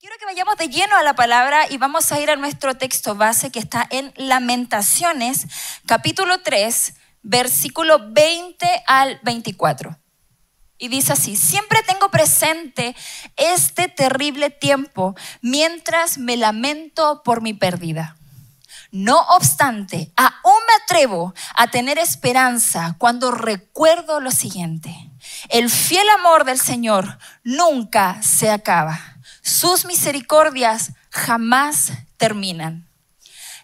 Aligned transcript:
Quiero 0.00 0.16
que 0.18 0.24
vayamos 0.24 0.56
de 0.56 0.70
lleno 0.70 0.96
a 0.96 1.02
la 1.02 1.14
palabra 1.14 1.66
y 1.68 1.76
vamos 1.76 2.10
a 2.10 2.18
ir 2.18 2.30
a 2.30 2.36
nuestro 2.36 2.74
texto 2.74 3.16
base 3.16 3.50
que 3.50 3.58
está 3.58 3.86
en 3.90 4.14
Lamentaciones, 4.16 5.46
capítulo 5.84 6.40
3, 6.40 6.94
versículo 7.20 8.10
20 8.10 8.82
al 8.86 9.20
24. 9.22 9.98
Y 10.78 10.88
dice 10.88 11.12
así, 11.12 11.36
siempre 11.36 11.82
tengo 11.82 12.10
presente 12.10 12.96
este 13.36 13.88
terrible 13.88 14.48
tiempo 14.48 15.14
mientras 15.42 16.16
me 16.16 16.38
lamento 16.38 17.22
por 17.22 17.42
mi 17.42 17.52
pérdida. 17.52 18.16
No 18.92 19.20
obstante, 19.28 20.12
aún 20.16 20.60
me 20.66 20.82
atrevo 20.82 21.34
a 21.54 21.66
tener 21.66 21.98
esperanza 21.98 22.96
cuando 22.96 23.32
recuerdo 23.32 24.20
lo 24.20 24.30
siguiente. 24.30 24.96
El 25.50 25.68
fiel 25.68 26.08
amor 26.18 26.44
del 26.44 26.58
Señor 26.58 27.18
nunca 27.44 28.22
se 28.22 28.50
acaba 28.50 29.09
sus 29.50 29.84
misericordias 29.84 30.92
jamás 31.10 31.92
terminan. 32.16 32.88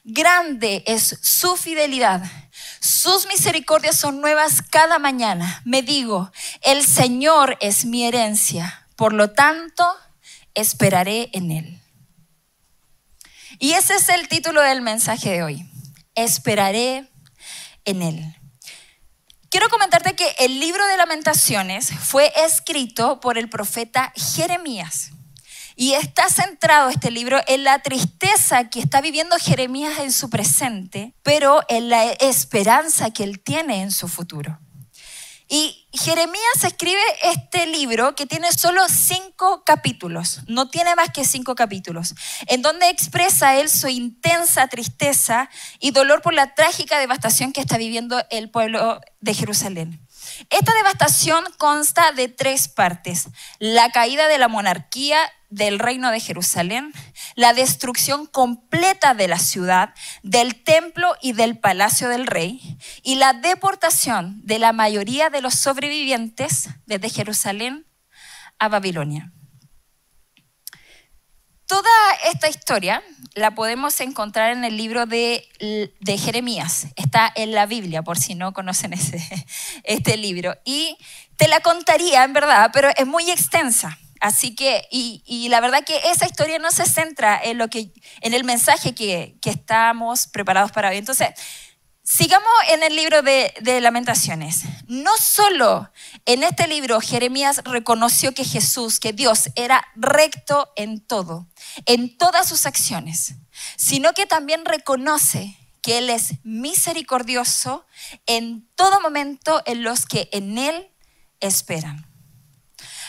Grande 0.03 0.83
es 0.85 1.19
su 1.23 1.57
fidelidad. 1.57 2.25
Sus 2.81 3.27
misericordias 3.29 3.97
son 3.97 4.21
nuevas 4.21 4.63
cada 4.63 4.99
mañana. 4.99 5.63
Me 5.65 5.83
digo, 5.83 6.33
el 6.63 6.85
Señor 6.85 7.57
es 7.61 7.85
mi 7.85 8.05
herencia. 8.05 8.89
Por 8.97 9.13
lo 9.13 9.31
tanto, 9.31 9.87
esperaré 10.55 11.31
en 11.33 11.53
Él. 11.53 11.81
Y 13.61 13.73
ese 13.73 13.95
es 13.95 14.09
el 14.09 14.27
título 14.27 14.63
del 14.63 14.83
mensaje 14.83 15.31
de 15.31 15.43
hoy. 15.45 15.71
Esperaré 16.17 17.09
en 17.85 18.03
Él. 18.03 18.37
Quiero 19.51 19.69
comentarte 19.69 20.17
que 20.17 20.35
el 20.41 20.59
libro 20.59 20.85
de 20.89 20.97
lamentaciones 20.97 21.91
fue 21.93 22.33
escrito 22.45 23.21
por 23.21 23.39
el 23.39 23.49
profeta 23.49 24.13
Jeremías. 24.17 25.13
Y 25.79 25.93
está 25.93 26.31
centrado 26.31 26.89
este 26.89 27.11
libro 27.11 27.39
en 27.47 27.63
la 27.63 27.81
tristeza 27.81 28.71
que 28.71 28.81
está 28.81 29.03
viviendo 29.03 29.37
Jeremías 29.39 29.99
en 29.99 30.11
su 30.11 30.31
presente, 30.31 31.15
pero 31.23 31.61
en 31.69 31.91
la 31.91 32.05
esperanza 32.13 33.11
que 33.11 33.25
él 33.25 33.41
tiene 33.41 33.83
en 33.83 33.93
su 33.93 34.09
futuro. 34.09 34.59
Y 35.49 35.87
Jeremías 35.93 36.65
escribe 36.65 37.01
este 37.23 37.67
libro 37.67 38.17
que 38.17 38.27
tiene 38.27 38.51
solo 38.53 38.83
cinco 38.89 39.63
capítulos, 39.65 40.41
no 40.49 40.69
tiene 40.71 40.97
más 40.97 41.11
que 41.11 41.25
cinco 41.25 41.55
capítulos, 41.55 42.15
en 42.49 42.63
donde 42.63 42.89
expresa 42.89 43.55
él 43.57 43.69
su 43.69 43.87
intensa 43.87 44.67
tristeza 44.67 45.49
y 45.79 45.93
dolor 45.93 46.21
por 46.21 46.35
la 46.35 46.55
trágica 46.55 46.99
devastación 46.99 47.53
que 47.53 47.61
está 47.61 47.77
viviendo 47.77 48.21
el 48.31 48.51
pueblo 48.51 49.01
de 49.21 49.35
Jerusalén. 49.35 50.01
Esta 50.51 50.75
devastación 50.75 51.45
consta 51.59 52.11
de 52.11 52.29
tres 52.29 52.67
partes. 52.67 53.29
La 53.61 53.91
caída 53.91 54.27
de 54.27 54.39
la 54.39 54.49
monarquía 54.49 55.21
del 55.51 55.79
reino 55.79 56.11
de 56.11 56.21
Jerusalén, 56.21 56.93
la 57.35 57.55
destrucción 57.55 58.27
completa 58.27 59.15
de 59.15 59.29
la 59.29 59.39
ciudad, 59.39 59.95
del 60.23 60.63
templo 60.63 61.15
y 61.23 61.33
del 61.33 61.59
palacio 61.59 62.09
del 62.09 62.27
rey, 62.27 62.79
y 63.03 63.17
la 63.17 63.33
deportación 63.33 64.41
de 64.45 64.59
la 64.59 64.73
mayoría 64.73 65.31
de 65.31 65.41
los 65.41 65.55
sobrevivientes 65.55 66.69
desde 66.87 67.11
Jerusalén 67.11 67.87
a 68.59 68.69
Babilonia. 68.69 69.33
Toda 71.67 71.91
esta 72.25 72.49
historia 72.49 73.03
la 73.35 73.57
podemos 73.57 74.01
encontrar 74.01 74.53
en 74.53 74.65
el 74.65 74.77
libro 74.77 75.05
de, 75.05 75.49
Jeremías. 76.07 76.87
Está 76.95 77.31
en 77.35 77.53
la 77.53 77.67
Biblia, 77.67 78.03
por 78.03 78.19
si 78.19 78.37
no 78.37 78.53
conocen 78.53 78.93
ese, 78.93 79.21
este 79.83 80.17
libro. 80.17 80.57
Y 80.65 80.97
te 81.37 81.49
la 81.49 81.61
contaría, 81.61 82.23
en 82.23 82.33
verdad, 82.33 82.71
pero 82.73 82.89
es 82.97 83.07
muy 83.07 83.31
extensa. 83.31 83.99
Así 84.21 84.55
que, 84.55 84.87
y, 84.91 85.49
la 85.49 85.61
verdad 85.61 85.85
que 85.85 85.99
esa 86.11 86.27
historia 86.27 86.59
no 86.59 86.71
se 86.71 86.87
centra 86.87 87.41
en, 87.43 87.59
lo 87.59 87.69
que, 87.69 87.93
en 88.21 88.35
el 88.35 88.45
mensaje 88.45 88.95
que, 88.95 89.37
que 89.41 89.51
estamos 89.51 90.27
preparados 90.27 90.73
para 90.73 90.91
hoy. 90.91 90.97
Entonces, 90.97 91.31
Sigamos 92.09 92.49
en 92.69 92.85
el 92.85 92.95
libro 92.95 93.21
de, 93.23 93.53
lamentaciones. 93.81 94.63
No 94.87 95.11
solo 95.19 95.91
en 96.25 96.45
este 96.45 96.69
libro 96.69 97.01
Jeremías 97.01 97.63
reconoció 97.65 98.33
que 98.33 98.45
Jesús, 98.45 99.01
que 99.01 99.13
Dios 99.13 99.51
era 99.57 99.85
recto 99.97 100.73
en 100.77 101.01
todo, 101.01 101.49
en 101.85 102.17
todas 102.17 102.49
sus 102.49 102.65
acciones, 102.65 103.35
sino 103.77 104.13
que 104.13 104.25
también 104.25 104.65
reconoce 104.65 105.59
que 105.83 105.99
Él 105.99 106.09
es 106.09 106.35
misericordioso 106.45 107.85
en 108.27 108.69
todo 108.77 109.01
momento 109.01 109.61
en 109.67 109.83
los 109.83 110.07
que 110.07 110.29
en 110.31 110.59
Él 110.59 110.93
esperan. 111.41 112.07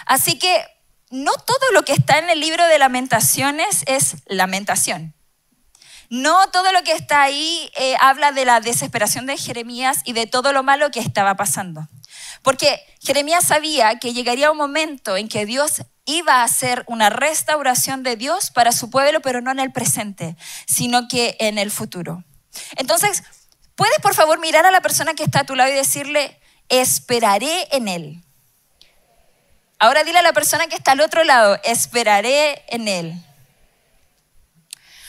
Así 0.07 0.39
que 0.39 0.65
no 1.09 1.31
todo 1.33 1.71
lo 1.73 1.83
que 1.83 1.93
está 1.93 2.17
en 2.17 2.29
el 2.29 2.39
libro 2.39 2.65
de 2.67 2.79
lamentaciones 2.79 3.83
es 3.87 4.17
lamentación. 4.25 5.13
No 6.09 6.49
todo 6.51 6.71
lo 6.71 6.83
que 6.83 6.93
está 6.93 7.21
ahí 7.21 7.69
eh, 7.75 7.95
habla 7.99 8.31
de 8.31 8.45
la 8.45 8.61
desesperación 8.61 9.25
de 9.25 9.37
Jeremías 9.37 9.99
y 10.05 10.13
de 10.13 10.25
todo 10.25 10.53
lo 10.53 10.63
malo 10.63 10.89
que 10.89 11.01
estaba 11.01 11.35
pasando. 11.35 11.87
Porque 12.43 12.81
Jeremías 13.01 13.45
sabía 13.45 13.99
que 13.99 14.13
llegaría 14.13 14.51
un 14.51 14.57
momento 14.57 15.17
en 15.17 15.27
que 15.27 15.45
Dios 15.45 15.83
iba 16.05 16.35
a 16.35 16.43
hacer 16.43 16.85
una 16.87 17.09
restauración 17.09 18.03
de 18.03 18.15
Dios 18.15 18.51
para 18.51 18.71
su 18.71 18.89
pueblo, 18.89 19.21
pero 19.21 19.41
no 19.41 19.51
en 19.51 19.59
el 19.59 19.73
presente, 19.73 20.37
sino 20.65 21.09
que 21.09 21.35
en 21.39 21.57
el 21.57 21.71
futuro. 21.71 22.23
Entonces, 22.77 23.23
¿puedes 23.75 23.99
por 23.99 24.13
favor 24.13 24.39
mirar 24.39 24.65
a 24.65 24.71
la 24.71 24.81
persona 24.81 25.13
que 25.13 25.23
está 25.23 25.41
a 25.41 25.45
tu 25.45 25.55
lado 25.55 25.71
y 25.71 25.75
decirle, 25.75 26.39
esperaré 26.69 27.67
en 27.71 27.89
Él? 27.89 28.23
Ahora 29.79 30.03
dile 30.03 30.19
a 30.19 30.23
la 30.23 30.33
persona 30.33 30.67
que 30.67 30.75
está 30.75 30.93
al 30.93 31.01
otro 31.01 31.23
lado, 31.23 31.59
esperaré 31.63 32.63
en 32.69 32.87
Él. 32.87 33.13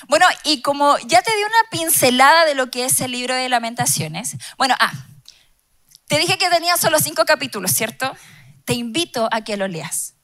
Bueno, 0.08 0.26
y 0.44 0.62
como 0.62 0.98
ya 0.98 1.22
te 1.22 1.34
di 1.34 1.42
una 1.42 1.70
pincelada 1.70 2.44
de 2.44 2.54
lo 2.54 2.70
que 2.70 2.84
es 2.84 3.00
el 3.00 3.12
libro 3.12 3.34
de 3.34 3.48
lamentaciones, 3.48 4.36
bueno, 4.56 4.74
ah, 4.78 4.92
te 6.06 6.18
dije 6.18 6.38
que 6.38 6.48
tenía 6.48 6.76
solo 6.76 6.98
cinco 6.98 7.24
capítulos, 7.26 7.72
¿cierto? 7.72 8.16
Te 8.64 8.72
invito 8.72 9.28
a 9.30 9.42
que 9.42 9.56
lo 9.56 9.68
leas. 9.68 10.14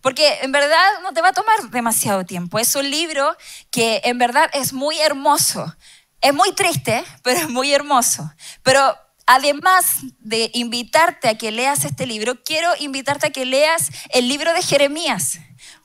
Porque 0.00 0.40
en 0.42 0.52
verdad 0.52 1.00
no 1.02 1.12
te 1.12 1.20
va 1.20 1.28
a 1.28 1.32
tomar 1.32 1.70
demasiado 1.70 2.24
tiempo. 2.26 2.58
Es 2.58 2.74
un 2.74 2.90
libro 2.90 3.36
que 3.70 4.00
en 4.04 4.18
verdad 4.18 4.50
es 4.52 4.72
muy 4.72 4.98
hermoso. 4.98 5.76
Es 6.20 6.34
muy 6.34 6.52
triste, 6.54 7.04
pero 7.22 7.40
es 7.40 7.48
muy 7.48 7.72
hermoso. 7.72 8.32
Pero 8.62 8.96
además 9.26 9.98
de 10.18 10.50
invitarte 10.54 11.28
a 11.28 11.38
que 11.38 11.50
leas 11.50 11.84
este 11.84 12.06
libro, 12.06 12.42
quiero 12.42 12.70
invitarte 12.78 13.28
a 13.28 13.30
que 13.30 13.44
leas 13.44 13.90
el 14.10 14.28
libro 14.28 14.52
de 14.54 14.62
Jeremías 14.62 15.38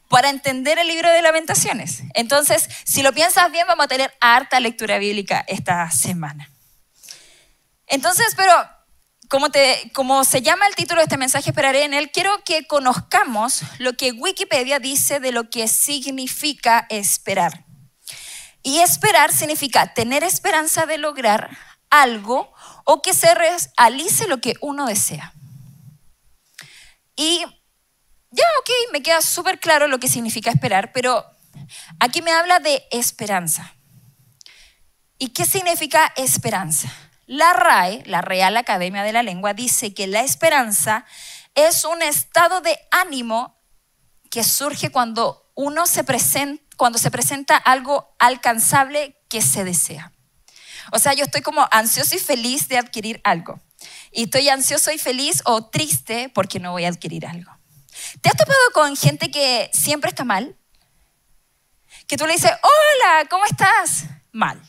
para 0.10 0.30
entender 0.30 0.80
el 0.80 0.88
libro 0.88 1.12
de 1.12 1.22
lamentaciones. 1.22 2.04
Entonces, 2.14 2.70
si 2.86 3.02
lo 3.02 3.14
piensas 3.14 3.52
bien, 3.52 3.68
vamos 3.68 3.86
a 3.86 3.90
tener 3.90 4.14
harta 4.22 4.60
lectura 4.60 4.98
bíblica 4.98 5.44
esta 5.48 5.90
semana. 5.92 6.50
Entonces, 7.88 8.34
pero 8.36 8.54
como, 9.94 10.24
se 10.24 10.42
llama 10.42 10.68
el 10.68 10.76
título 10.76 11.00
de 11.00 11.06
este 11.06 11.18
mensaje, 11.18 11.50
esperaré 11.50 11.84
en 11.84 11.94
él, 11.94 12.12
quiero 12.12 12.44
que 12.46 12.66
conozcamos 12.66 13.62
lo 13.78 13.94
que 13.94 14.12
Wikipedia 14.12 14.80
dice 14.80 15.20
de 15.20 15.32
lo 15.32 15.50
que 15.50 15.68
significa 15.68 16.86
esperar. 16.90 17.66
Y 18.64 18.80
esperar 18.80 19.32
significa 19.32 19.94
tener 19.94 20.24
esperanza 20.24 20.86
de 20.86 20.98
lograr 20.98 21.58
algo 21.90 22.54
o 22.90 23.02
que 23.02 23.14
se 23.14 23.28
realice 23.36 24.28
lo 24.28 24.40
que 24.40 24.56
uno 24.62 24.86
desea. 24.86 25.34
Y 27.18 27.40
ya, 28.32 28.46
ok, 28.60 28.70
me 28.94 29.04
queda 29.04 29.22
súper 29.22 29.60
claro 29.60 29.88
lo 29.88 30.00
que 30.00 30.08
significa 30.08 30.52
esperar, 30.52 30.94
pero 30.94 31.26
aquí 32.00 32.22
me 32.22 32.32
habla 32.32 32.60
de 32.60 32.82
esperanza. 32.92 33.76
¿Y 35.18 35.30
qué 35.30 35.46
significa 35.46 36.14
esperanza? 36.16 36.90
La 37.26 37.52
RAE, 37.52 38.04
la 38.06 38.22
Real 38.22 38.56
Academia 38.56 39.04
de 39.04 39.12
la 39.12 39.22
Lengua, 39.22 39.54
dice 39.54 39.94
que 39.94 40.08
la 40.08 40.22
esperanza 40.22 41.06
es 41.56 41.84
un 41.84 42.02
estado 42.02 42.62
de 42.62 42.80
ánimo 42.92 43.60
que 44.32 44.46
surge 44.46 44.92
cuando 44.92 45.52
uno 45.56 45.88
se 45.88 46.06
presenta, 46.06 46.64
cuando 46.78 47.00
se 47.00 47.12
presenta 47.12 47.58
algo 47.58 48.16
alcanzable 48.18 49.20
que 49.28 49.42
se 49.42 49.66
desea. 49.66 50.14
O 50.92 51.00
sea, 51.00 51.14
yo 51.14 51.26
estoy 51.26 51.42
como 51.42 51.68
ansioso 51.72 52.16
y 52.16 52.20
feliz 52.20 52.68
de 52.68 52.78
adquirir 52.78 53.22
algo. 53.24 53.60
Y 54.12 54.24
estoy 54.24 54.50
ansioso 54.50 54.92
y 54.92 54.98
feliz 54.98 55.42
o 55.46 55.66
triste 55.66 56.30
porque 56.34 56.60
no 56.60 56.72
voy 56.72 56.86
a 56.86 56.90
adquirir 56.90 57.26
algo. 57.26 57.52
¿Te 58.22 58.30
has 58.30 58.36
topado 58.36 58.60
con 58.74 58.96
gente 58.96 59.32
que 59.32 59.70
siempre 59.74 60.10
está 60.10 60.24
mal? 60.24 60.56
Que 62.08 62.18
tú 62.18 62.26
le 62.26 62.34
dices, 62.34 62.52
hola, 62.52 63.28
¿cómo 63.30 63.46
estás? 63.46 64.06
Mal. 64.32 64.62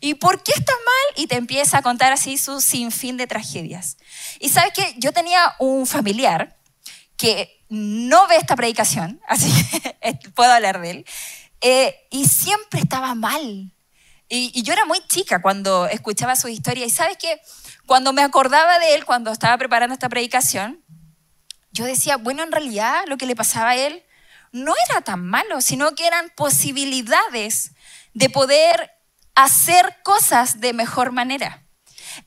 ¿Y 0.00 0.14
por 0.14 0.42
qué 0.42 0.52
estás 0.52 0.76
mal? 0.76 1.22
Y 1.22 1.26
te 1.26 1.36
empieza 1.36 1.78
a 1.78 1.82
contar 1.82 2.12
así 2.12 2.38
su 2.38 2.60
sinfín 2.60 3.16
de 3.16 3.26
tragedias. 3.26 3.96
Y 4.38 4.48
sabes 4.48 4.72
que 4.74 4.94
yo 4.98 5.12
tenía 5.12 5.54
un 5.58 5.86
familiar 5.86 6.58
que 7.16 7.64
no 7.68 8.26
ve 8.28 8.36
esta 8.36 8.56
predicación, 8.56 9.20
así 9.28 9.50
que 9.52 10.30
puedo 10.34 10.52
hablar 10.52 10.80
de 10.80 10.90
él, 10.90 11.06
eh, 11.60 12.08
y 12.10 12.26
siempre 12.26 12.80
estaba 12.80 13.14
mal. 13.14 13.72
Y, 14.32 14.62
yo 14.62 14.72
era 14.72 14.84
muy 14.84 15.00
chica 15.08 15.42
cuando 15.42 15.86
escuchaba 15.88 16.36
su 16.36 16.48
historia. 16.48 16.86
Y 16.86 16.90
sabes 16.90 17.18
que 17.18 17.40
cuando 17.84 18.12
me 18.12 18.22
acordaba 18.22 18.78
de 18.78 18.94
él, 18.94 19.04
cuando 19.04 19.32
estaba 19.32 19.58
preparando 19.58 19.92
esta 19.92 20.08
predicación, 20.08 20.82
yo 21.72 21.84
decía, 21.84 22.16
bueno, 22.16 22.44
en 22.44 22.52
realidad 22.52 23.02
lo 23.06 23.18
que 23.18 23.26
le 23.26 23.34
pasaba 23.34 23.70
a 23.70 23.76
él 23.76 24.04
no 24.52 24.72
era 24.88 25.00
tan 25.02 25.26
malo, 25.26 25.60
sino 25.60 25.94
que 25.94 26.06
eran 26.06 26.30
posibilidades 26.36 27.72
de 28.14 28.30
poder 28.30 28.92
hacer 29.34 29.96
cosas 30.04 30.60
de 30.60 30.72
mejor 30.72 31.10
manera. 31.10 31.66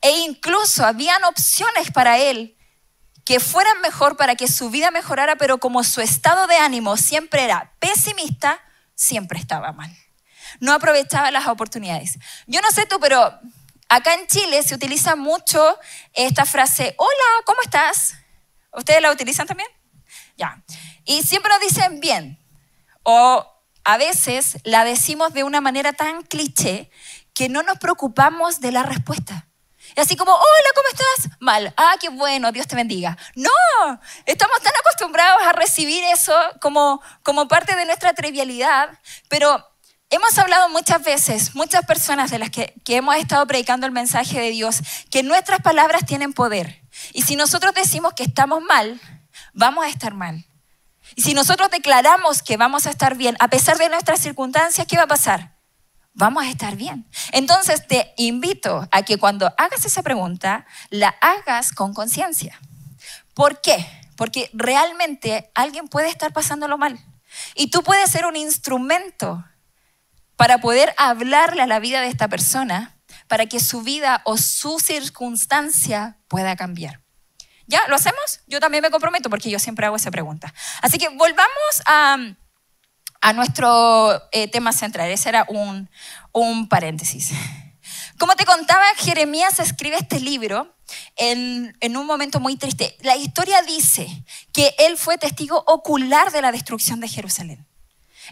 E 0.02 0.10
incluso 0.20 0.84
habían 0.84 1.24
opciones 1.24 1.90
para 1.90 2.18
él 2.18 2.58
que 3.24 3.40
fueran 3.40 3.80
mejor 3.80 4.18
para 4.18 4.34
que 4.34 4.48
su 4.48 4.68
vida 4.68 4.90
mejorara, 4.90 5.36
pero 5.36 5.58
como 5.58 5.84
su 5.84 6.02
estado 6.02 6.46
de 6.46 6.56
ánimo 6.56 6.98
siempre 6.98 7.44
era 7.44 7.72
pesimista, 7.78 8.60
siempre 8.94 9.38
estaba 9.38 9.72
mal. 9.72 9.90
No 10.60 10.72
aprovechaba 10.72 11.30
las 11.30 11.46
oportunidades. 11.46 12.18
Yo 12.46 12.60
no 12.60 12.70
sé 12.70 12.86
tú, 12.86 12.98
pero 13.00 13.38
acá 13.88 14.14
en 14.14 14.26
Chile 14.26 14.62
se 14.62 14.74
utiliza 14.74 15.16
mucho 15.16 15.78
esta 16.12 16.44
frase, 16.44 16.94
hola, 16.98 17.42
¿cómo 17.44 17.60
estás? 17.62 18.14
¿Ustedes 18.72 19.00
la 19.02 19.12
utilizan 19.12 19.46
también? 19.46 19.68
Ya. 20.36 20.62
Y 21.04 21.22
siempre 21.22 21.50
nos 21.52 21.60
dicen 21.60 22.00
bien. 22.00 22.38
O 23.02 23.46
a 23.84 23.96
veces 23.98 24.58
la 24.64 24.84
decimos 24.84 25.32
de 25.32 25.44
una 25.44 25.60
manera 25.60 25.92
tan 25.92 26.22
cliché 26.22 26.90
que 27.34 27.48
no 27.48 27.62
nos 27.62 27.78
preocupamos 27.78 28.60
de 28.60 28.72
la 28.72 28.82
respuesta. 28.82 29.46
Y 29.96 30.00
así 30.00 30.16
como, 30.16 30.32
hola, 30.32 30.70
¿cómo 30.74 30.88
estás? 30.88 31.38
Mal. 31.40 31.74
Ah, 31.76 31.96
qué 32.00 32.08
bueno, 32.08 32.50
Dios 32.50 32.66
te 32.66 32.74
bendiga. 32.74 33.16
No, 33.36 33.50
estamos 34.24 34.60
tan 34.60 34.72
acostumbrados 34.80 35.42
a 35.46 35.52
recibir 35.52 36.02
eso 36.04 36.34
como, 36.60 37.00
como 37.22 37.46
parte 37.46 37.76
de 37.76 37.84
nuestra 37.84 38.12
trivialidad, 38.14 38.98
pero 39.28 39.64
hemos 40.14 40.38
hablado 40.38 40.68
muchas 40.68 41.02
veces, 41.02 41.54
muchas 41.54 41.84
personas 41.84 42.30
de 42.30 42.38
las 42.38 42.50
que, 42.50 42.74
que 42.84 42.96
hemos 42.96 43.16
estado 43.16 43.46
predicando 43.46 43.86
el 43.86 43.92
mensaje 43.92 44.40
de 44.40 44.50
Dios, 44.50 44.78
que 45.10 45.22
nuestras 45.22 45.60
palabras 45.60 46.06
tienen 46.06 46.32
poder. 46.32 46.82
Y 47.12 47.22
si 47.22 47.36
nosotros 47.36 47.74
decimos 47.74 48.12
que 48.14 48.24
estamos 48.24 48.62
mal, 48.62 49.00
vamos 49.52 49.84
a 49.84 49.88
estar 49.88 50.14
mal. 50.14 50.44
Y 51.16 51.22
si 51.22 51.34
nosotros 51.34 51.70
declaramos 51.70 52.42
que 52.42 52.56
vamos 52.56 52.86
a 52.86 52.90
estar 52.90 53.16
bien, 53.16 53.36
a 53.40 53.48
pesar 53.48 53.76
de 53.78 53.88
nuestras 53.88 54.20
circunstancias, 54.20 54.86
¿qué 54.86 54.96
va 54.96 55.04
a 55.04 55.08
pasar? 55.08 55.54
vamos 56.14 56.44
a 56.44 56.48
estar 56.48 56.76
bien. 56.76 57.06
Entonces 57.32 57.86
te 57.86 58.14
invito 58.16 58.88
a 58.90 59.02
que 59.02 59.18
cuando 59.18 59.52
hagas 59.58 59.84
esa 59.84 60.02
pregunta, 60.02 60.66
la 60.90 61.14
hagas 61.20 61.72
con 61.72 61.92
conciencia. 61.92 62.58
¿Por 63.34 63.60
qué? 63.60 63.86
Porque 64.16 64.48
realmente 64.54 65.50
alguien 65.54 65.88
puede 65.88 66.08
estar 66.08 66.32
pasándolo 66.32 66.78
mal. 66.78 66.98
Y 67.56 67.70
tú 67.70 67.82
puedes 67.82 68.10
ser 68.10 68.26
un 68.26 68.36
instrumento 68.36 69.44
para 70.36 70.58
poder 70.58 70.94
hablarle 70.96 71.62
a 71.62 71.66
la 71.66 71.78
vida 71.78 72.00
de 72.00 72.08
esta 72.08 72.28
persona, 72.28 72.96
para 73.28 73.46
que 73.46 73.60
su 73.60 73.82
vida 73.82 74.22
o 74.24 74.36
su 74.36 74.78
circunstancia 74.78 76.18
pueda 76.28 76.56
cambiar. 76.56 77.00
¿Ya? 77.66 77.80
¿Lo 77.88 77.96
hacemos? 77.96 78.40
Yo 78.46 78.60
también 78.60 78.82
me 78.82 78.90
comprometo 78.90 79.30
porque 79.30 79.50
yo 79.50 79.58
siempre 79.58 79.86
hago 79.86 79.96
esa 79.96 80.10
pregunta. 80.10 80.52
Así 80.82 80.98
que 80.98 81.08
volvamos 81.08 81.82
a 81.86 82.36
nuestro 83.32 84.22
eh, 84.32 84.48
tema 84.48 84.72
central. 84.72 85.10
Ese 85.10 85.30
era 85.30 85.46
un, 85.48 85.88
un 86.32 86.68
paréntesis. 86.68 87.30
Como 88.18 88.36
te 88.36 88.44
contaba, 88.44 88.84
Jeremías 88.96 89.58
escribe 89.58 89.96
este 89.96 90.20
libro 90.20 90.76
en, 91.16 91.76
en, 91.80 91.96
un 91.96 92.06
momento 92.06 92.38
muy 92.38 92.56
triste. 92.56 92.96
La 93.00 93.16
historia 93.16 93.62
dice 93.62 94.08
que 94.52 94.74
él 94.78 94.96
fue 94.96 95.18
testigo 95.18 95.64
ocular 95.66 96.30
de 96.30 96.42
la 96.42 96.52
destrucción 96.52 97.00
de 97.00 97.08
Jerusalén. 97.08 97.66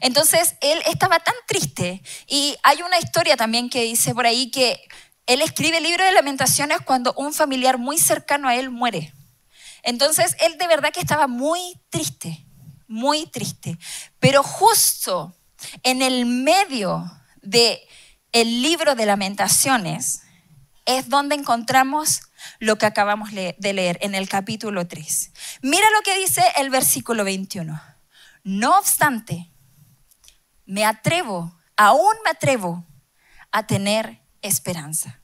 Entonces, 0.00 0.56
él 0.60 0.80
estaba 0.86 1.20
tan 1.20 1.34
triste 1.46 2.02
y 2.26 2.56
hay 2.62 2.82
una 2.82 2.98
historia 2.98 3.36
también 3.36 3.70
que 3.70 3.82
dice 3.82 4.14
por 4.14 4.26
ahí 4.26 4.50
que 4.50 4.80
él 5.26 5.40
escribe 5.42 5.78
el 5.78 5.84
libro 5.84 6.04
de 6.04 6.12
lamentaciones 6.12 6.78
cuando 6.84 7.12
un 7.14 7.32
familiar 7.32 7.78
muy 7.78 7.98
cercano 7.98 8.48
a 8.48 8.56
él 8.56 8.70
muere. 8.70 9.12
Entonces, 9.82 10.36
él 10.40 10.58
de 10.58 10.66
verdad 10.66 10.92
que 10.92 11.00
estaba 11.00 11.26
muy 11.26 11.80
triste 11.90 12.44
muy 12.92 13.26
triste. 13.26 13.78
Pero 14.20 14.42
justo 14.42 15.34
en 15.82 16.02
el 16.02 16.26
medio 16.26 17.10
de 17.40 17.80
el 18.32 18.62
libro 18.62 18.94
de 18.94 19.06
lamentaciones 19.06 20.22
es 20.84 21.08
donde 21.08 21.34
encontramos 21.34 22.22
lo 22.58 22.76
que 22.76 22.86
acabamos 22.86 23.30
de 23.32 23.72
leer 23.72 23.98
en 24.02 24.14
el 24.14 24.28
capítulo 24.28 24.86
3. 24.86 25.32
Mira 25.62 25.86
lo 25.90 26.02
que 26.02 26.18
dice 26.18 26.42
el 26.56 26.70
versículo 26.70 27.24
21. 27.24 27.80
No 28.44 28.78
obstante, 28.78 29.51
me 30.72 30.86
atrevo, 30.86 31.54
aún 31.76 32.14
me 32.24 32.30
atrevo 32.30 32.82
a 33.50 33.66
tener 33.66 34.22
esperanza. 34.40 35.20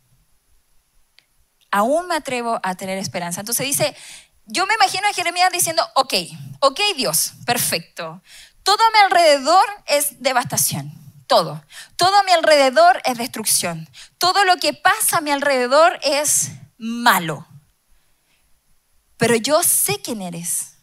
Aún 1.71 2.07
me 2.07 2.17
atrevo 2.17 2.61
a 2.63 2.75
tener 2.75 2.99
esperanza. 2.99 3.41
Entonces 3.41 3.65
dice, 3.65 3.97
yo 4.45 4.67
me 4.67 4.75
imagino 4.75 5.09
a 5.09 5.15
Jeremías 5.15 5.51
diciendo, 5.51 5.83
ok, 5.95 6.13
ok 6.61 6.81
Dios, 6.97 7.33
perfecto. 7.47 8.21
Todo 8.63 8.77
a 8.85 8.91
mi 8.91 8.99
alrededor 8.99 9.65
es 9.87 10.23
devastación, 10.23 10.93
todo. 11.27 11.65
Todo 11.97 12.15
a 12.19 12.25
mi 12.25 12.33
alrededor 12.33 13.01
es 13.07 13.17
destrucción. 13.17 13.89
Todo 14.19 14.45
lo 14.45 14.59
que 14.59 14.75
pasa 14.75 15.17
a 15.17 15.23
mi 15.23 15.31
alrededor 15.31 15.99
es 16.03 16.51
malo. 16.77 17.47
Pero 19.17 19.35
yo 19.35 19.63
sé 19.63 20.03
quién 20.03 20.21
eres. 20.21 20.75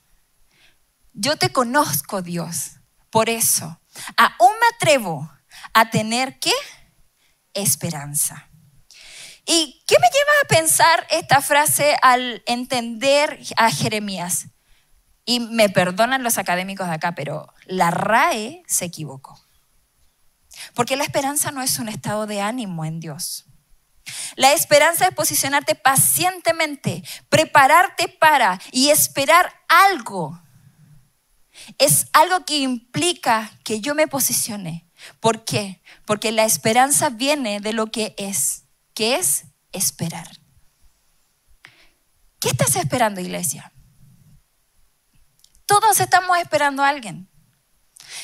Yo 1.14 1.38
te 1.38 1.52
conozco, 1.52 2.24
Dios. 2.24 2.72
Por 3.12 3.30
eso, 3.30 3.80
aún 4.18 4.52
me 4.60 4.76
atrevo 4.76 5.32
a 5.74 5.90
tener 5.90 6.40
qué? 6.40 6.54
Esperanza. 7.54 8.50
¿Y 9.46 9.84
qué 9.88 9.96
me 10.00 10.08
lleva 10.08 10.32
a 10.44 10.48
pensar 10.48 11.08
esta 11.12 11.42
frase 11.42 11.96
al 12.02 12.42
entender 12.48 13.40
a 13.58 13.70
Jeremías? 13.70 14.48
Y 15.24 15.40
me 15.40 15.70
perdonan 15.70 16.24
los 16.24 16.38
académicos 16.38 16.88
de 16.88 16.96
acá, 16.96 17.14
pero 17.14 17.54
la 17.66 17.92
RAE 17.92 18.64
se 18.68 18.86
equivocó. 18.86 19.40
Porque 20.74 20.96
la 20.96 21.04
esperanza 21.04 21.52
no 21.52 21.62
es 21.62 21.80
un 21.80 21.90
estado 21.90 22.28
de 22.28 22.42
ánimo 22.42 22.86
en 22.86 23.00
Dios. 23.00 23.46
La 24.36 24.54
esperanza 24.54 25.08
es 25.08 25.16
posicionarte 25.16 25.76
pacientemente, 25.76 27.04
prepararte 27.30 28.08
para 28.08 28.60
y 28.72 28.90
esperar 28.90 29.54
algo. 29.68 30.42
Es 31.78 32.08
algo 32.14 32.46
que 32.46 32.58
implica 32.58 33.52
que 33.64 33.82
yo 33.82 33.96
me 33.96 34.08
posicione. 34.08 34.88
¿Por 35.20 35.46
qué? 35.46 35.82
Porque 36.06 36.32
la 36.32 36.46
esperanza 36.46 37.10
viene 37.10 37.60
de 37.60 37.74
lo 37.74 37.88
que 37.88 38.16
es 38.18 38.64
que 38.94 39.16
es 39.16 39.46
esperar. 39.74 40.28
¿Qué 42.40 42.50
estás 42.50 42.76
esperando, 42.76 43.22
iglesia? 43.22 43.72
Todos 45.66 46.00
estamos 46.00 46.38
esperando 46.38 46.84
a 46.84 46.90
alguien. 46.90 47.30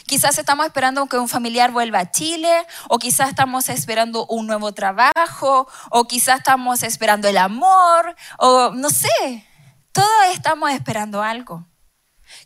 Quizás 0.06 0.38
estamos 0.38 0.66
esperando 0.66 1.06
que 1.08 1.18
un 1.18 1.28
familiar 1.28 1.72
vuelva 1.72 2.00
a 2.00 2.12
Chile, 2.12 2.66
o 2.88 3.00
quizás 3.00 3.30
estamos 3.30 3.68
esperando 3.70 4.26
un 4.28 4.48
nuevo 4.48 4.74
trabajo, 4.74 5.68
o 5.90 6.08
quizás 6.08 6.38
estamos 6.38 6.84
esperando 6.84 7.28
el 7.28 7.38
amor, 7.38 8.16
o 8.38 8.72
no 8.72 8.90
sé, 8.90 9.46
todos 9.92 10.10
estamos 10.34 10.72
esperando 10.72 11.22
algo. 11.22 11.66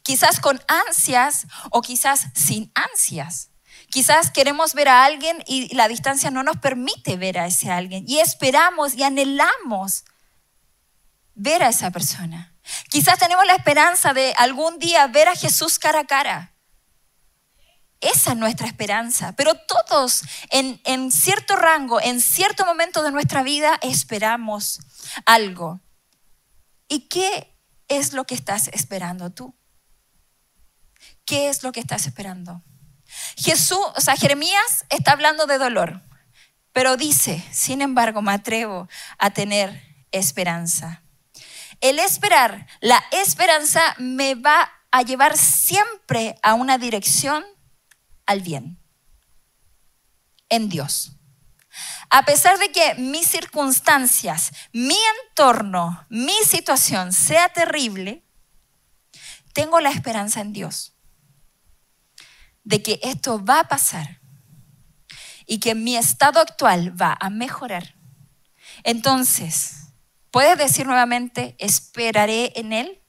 Quizás 0.04 0.40
con 0.40 0.62
ansias 0.68 1.48
o 1.72 1.82
quizás 1.82 2.28
sin 2.34 2.72
ansias. 2.74 3.50
Quizás 3.90 4.32
queremos 4.32 4.74
ver 4.74 4.90
a 4.90 5.06
alguien 5.06 5.44
y 5.48 5.74
la 5.76 5.88
distancia 5.88 6.32
no 6.32 6.44
nos 6.44 6.58
permite 6.58 7.18
ver 7.18 7.40
a 7.40 7.48
ese 7.48 7.72
alguien 7.72 8.04
y 8.08 8.20
esperamos 8.20 8.96
y 8.96 9.04
anhelamos 9.04 10.04
ver 11.36 11.64
a 11.64 11.70
esa 11.70 11.92
persona. 11.92 12.54
Quizás 12.90 13.20
tenemos 13.20 13.46
la 13.46 13.56
esperanza 13.56 14.14
de 14.14 14.34
algún 14.38 14.80
día 14.80 15.06
ver 15.08 15.28
a 15.28 15.36
Jesús 15.36 15.78
cara 15.80 16.02
a 16.02 16.06
cara. 16.06 16.54
Esa 18.02 18.32
es 18.32 18.38
nuestra 18.38 18.68
esperanza. 18.68 19.34
Pero 19.34 19.56
todos 19.56 20.24
en, 20.50 20.82
en, 20.86 21.12
cierto 21.12 21.56
rango, 21.56 22.02
en 22.02 22.22
cierto 22.22 22.66
momento 22.66 23.04
de 23.04 23.12
nuestra 23.12 23.44
vida, 23.44 23.80
esperamos 23.82 24.80
algo. 25.26 25.80
¿Y 26.88 27.08
qué 27.08 27.56
es 27.88 28.14
lo 28.14 28.26
que 28.26 28.36
estás 28.36 28.68
esperando 28.70 29.32
tú? 29.32 29.56
¿Qué 31.26 31.50
es 31.50 31.64
lo 31.64 31.72
que 31.72 31.80
estás 31.80 32.06
esperando? 32.06 32.62
Jesús, 33.36 33.80
o 33.96 34.02
sea, 34.02 34.16
Jeremías 34.16 34.86
está 34.90 35.12
hablando 35.12 35.48
de 35.48 35.58
dolor, 35.58 36.02
pero 36.72 36.98
dice, 36.98 37.44
sin 37.52 37.82
embargo, 37.82 38.22
me 38.22 38.34
atrevo 38.34 38.88
a 39.18 39.32
tener 39.32 40.06
esperanza. 40.12 41.02
El 41.82 42.00
esperar, 42.00 42.68
la 42.80 43.04
esperanza 43.12 43.82
me 43.98 44.36
va 44.36 44.72
a 44.92 45.02
llevar 45.02 45.38
siempre 45.38 46.38
a 46.44 46.54
una 46.54 46.78
dirección 46.78 47.44
al 48.26 48.42
bien, 48.42 48.80
en 50.50 50.70
Dios. 50.70 51.14
A 52.10 52.24
pesar 52.24 52.60
de 52.60 52.72
que 52.72 52.96
mis 52.96 53.28
circunstancias, 53.28 54.52
mi 54.72 54.98
entorno, 55.28 56.06
mi 56.10 56.36
situación 56.46 57.12
sea 57.12 57.50
terrible, 57.50 58.24
tengo 59.54 59.80
la 59.80 59.90
esperanza 59.90 60.42
en 60.42 60.54
Dios 60.54 60.95
de 62.66 62.84
que 62.84 63.00
esto 63.02 63.44
va 63.44 63.62
a 63.62 63.68
pasar 63.70 64.20
y 65.46 65.60
que 65.60 65.76
mi 65.76 65.96
estado 65.96 66.42
actual 66.42 67.00
va 67.00 67.16
a 67.20 67.30
mejorar, 67.30 67.96
entonces, 68.84 69.94
¿puedes 70.32 70.58
decir 70.58 70.86
nuevamente, 70.86 71.56
esperaré 71.60 72.52
en 72.56 72.74
Él? 72.74 73.02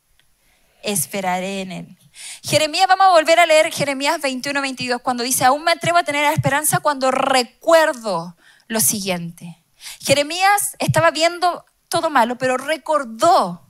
Esperaré 0.83 1.63
en 1.63 1.73
Él. 1.73 1.99
Jeremías, 2.43 2.87
vamos 2.87 3.07
a 3.07 3.11
volver 3.11 3.41
a 3.41 3.47
leer 3.47 3.73
Jeremías 3.73 4.21
21, 4.21 4.61
22, 4.61 5.03
cuando 5.03 5.23
dice, 5.23 5.45
aún 5.45 5.65
me 5.65 5.73
atrevo 5.73 5.99
a 5.99 6.05
tener 6.05 6.25
esperanza 6.33 6.81
cuando 6.81 7.11
recuerdo 7.11 8.37
lo 8.69 8.81
siguiente. 8.81 9.63
Jeremías 10.01 10.77
estaba 10.79 11.11
viendo 11.11 11.65
todo 11.89 12.11
malo, 12.11 12.39
pero 12.39 12.57
recordó 12.57 13.67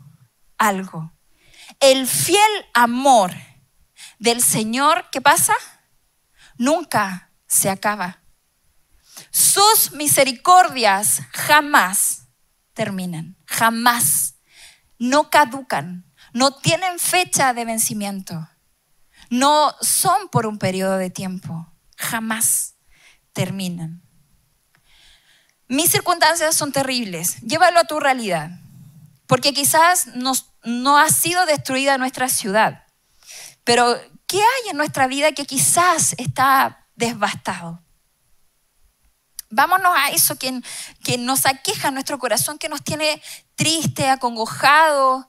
algo. 0.59 1.13
El 1.81 2.07
fiel 2.07 2.51
amor 2.75 3.33
del 4.19 4.43
Señor, 4.43 5.07
¿qué 5.11 5.21
pasa? 5.21 5.55
Nunca 6.59 7.31
se 7.47 7.71
acaba. 7.71 8.23
Sus 9.31 9.93
misericordias 9.93 11.23
jamás 11.33 12.29
terminan, 12.75 13.37
jamás. 13.47 14.35
No 14.99 15.31
caducan, 15.31 16.11
no 16.33 16.53
tienen 16.53 16.99
fecha 16.99 17.53
de 17.53 17.65
vencimiento. 17.65 18.49
No 19.29 19.75
son 19.81 20.29
por 20.29 20.47
un 20.47 20.59
periodo 20.59 20.97
de 20.97 21.11
tiempo, 21.11 21.73
jamás 21.97 22.77
terminan. 23.33 24.03
Mis 25.69 25.91
circunstancias 25.91 26.55
son 26.55 26.73
terribles, 26.73 27.41
llévalo 27.41 27.81
a 27.81 27.85
tu 27.85 27.99
realidad, 27.99 28.51
porque 29.27 29.53
quizás 29.53 30.09
no 30.15 30.99
ha 30.99 31.11
sido 31.11 31.45
destruida 31.45 31.99
nuestra 31.99 32.29
ciudad, 32.29 32.85
pero 33.65 33.99
¿qué 34.27 34.39
hay 34.39 34.71
en 34.71 34.77
nuestra 34.77 35.07
vida 35.07 35.33
que 35.33 35.45
quizás 35.45 36.15
está 36.19 36.87
devastado? 36.95 37.83
Vámonos 39.49 39.93
a 39.97 40.11
eso 40.11 40.37
que, 40.37 40.61
que 41.05 41.19
nos 41.19 41.47
aqueja 41.47 41.91
nuestro 41.91 42.19
corazón, 42.19 42.59
que 42.59 42.69
nos 42.69 42.83
tiene 42.83 43.23
triste, 43.55 44.09
acongojado, 44.09 45.29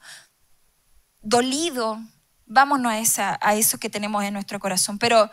dolido. 1.22 2.00
Vámonos 2.46 2.92
a, 2.92 3.00
esa, 3.00 3.40
a 3.42 3.56
eso 3.56 3.78
que 3.78 3.90
tenemos 3.90 4.24
en 4.24 4.34
nuestro 4.34 4.60
corazón. 4.60 4.98
Pero 4.98 5.30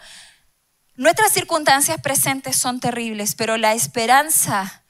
nuestras 0.96 1.32
circunstancias 1.32 2.00
presentes 2.00 2.56
son 2.56 2.78
terribles, 2.78 3.34
pero 3.34 3.56
la 3.56 3.72
esperanza 3.72 4.84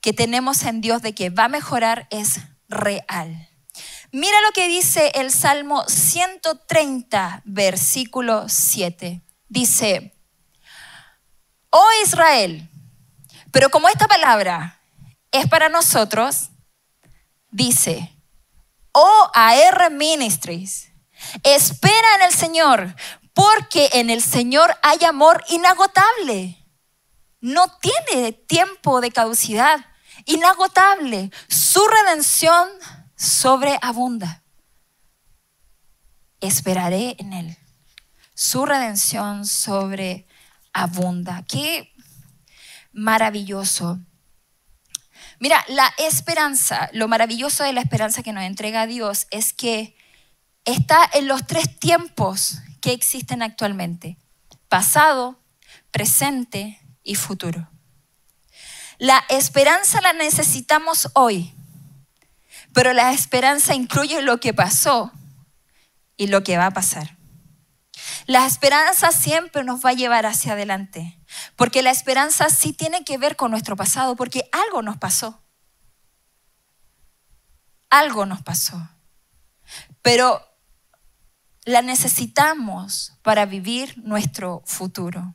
que 0.00 0.12
tenemos 0.12 0.62
en 0.62 0.80
Dios 0.80 1.02
de 1.02 1.14
que 1.14 1.30
va 1.30 1.44
a 1.44 1.48
mejorar 1.48 2.06
es 2.10 2.40
real. 2.68 3.49
Mira 4.12 4.40
lo 4.40 4.50
que 4.50 4.66
dice 4.66 5.12
el 5.14 5.30
Salmo 5.30 5.84
130, 5.86 7.42
versículo 7.44 8.48
7. 8.48 9.20
Dice, 9.48 10.12
oh 11.70 11.88
Israel, 12.02 12.68
pero 13.52 13.70
como 13.70 13.88
esta 13.88 14.08
palabra 14.08 14.80
es 15.30 15.46
para 15.48 15.68
nosotros, 15.68 16.50
dice, 17.52 18.12
oh 18.90 19.30
AR 19.32 19.92
Ministries, 19.92 20.90
espera 21.44 22.16
en 22.16 22.22
el 22.22 22.34
Señor, 22.34 22.96
porque 23.32 23.90
en 23.92 24.10
el 24.10 24.22
Señor 24.22 24.76
hay 24.82 25.04
amor 25.04 25.44
inagotable. 25.50 26.56
No 27.40 27.78
tiene 27.78 28.32
tiempo 28.32 29.00
de 29.00 29.12
caducidad, 29.12 29.78
inagotable. 30.26 31.30
Su 31.48 31.86
redención 31.86 32.68
sobreabunda. 33.20 34.42
Esperaré 36.40 37.16
en 37.18 37.34
Él. 37.34 37.56
Su 38.34 38.64
redención 38.64 39.44
sobreabunda. 39.44 40.24
Qué 41.46 41.92
maravilloso. 42.92 44.00
Mira, 45.38 45.62
la 45.68 45.92
esperanza, 45.98 46.88
lo 46.94 47.08
maravilloso 47.08 47.62
de 47.62 47.74
la 47.74 47.82
esperanza 47.82 48.22
que 48.22 48.32
nos 48.32 48.44
entrega 48.44 48.86
Dios 48.86 49.26
es 49.30 49.52
que 49.52 49.94
está 50.64 51.08
en 51.12 51.28
los 51.28 51.46
tres 51.46 51.78
tiempos 51.78 52.58
que 52.80 52.92
existen 52.92 53.42
actualmente. 53.42 54.16
Pasado, 54.68 55.38
presente 55.90 56.80
y 57.02 57.16
futuro. 57.16 57.68
La 58.98 59.24
esperanza 59.28 60.00
la 60.00 60.14
necesitamos 60.14 61.10
hoy, 61.14 61.54
pero 62.72 62.92
la 62.92 63.12
esperanza 63.12 63.74
incluye 63.74 64.22
lo 64.22 64.40
que 64.40 64.54
pasó 64.54 65.12
y 66.16 66.28
lo 66.28 66.42
que 66.42 66.56
va 66.56 66.66
a 66.66 66.70
pasar. 66.72 67.16
La 68.26 68.46
esperanza 68.46 69.12
siempre 69.12 69.64
nos 69.64 69.84
va 69.84 69.90
a 69.90 69.94
llevar 69.94 70.26
hacia 70.26 70.52
adelante, 70.52 71.18
porque 71.56 71.82
la 71.82 71.90
esperanza 71.90 72.48
sí 72.50 72.72
tiene 72.72 73.04
que 73.04 73.18
ver 73.18 73.36
con 73.36 73.50
nuestro 73.50 73.76
pasado, 73.76 74.16
porque 74.16 74.48
algo 74.52 74.82
nos 74.82 74.98
pasó. 74.98 75.42
Algo 77.88 78.26
nos 78.26 78.42
pasó. 78.42 78.88
Pero 80.02 80.46
la 81.64 81.82
necesitamos 81.82 83.14
para 83.22 83.46
vivir 83.46 83.98
nuestro 83.98 84.62
futuro. 84.64 85.34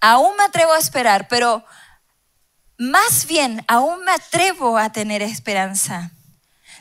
Aún 0.00 0.36
me 0.36 0.44
atrevo 0.44 0.72
a 0.72 0.78
esperar, 0.78 1.28
pero 1.28 1.64
más 2.78 3.26
bien 3.26 3.64
aún 3.68 4.04
me 4.04 4.12
atrevo 4.12 4.78
a 4.78 4.90
tener 4.92 5.22
esperanza. 5.22 6.10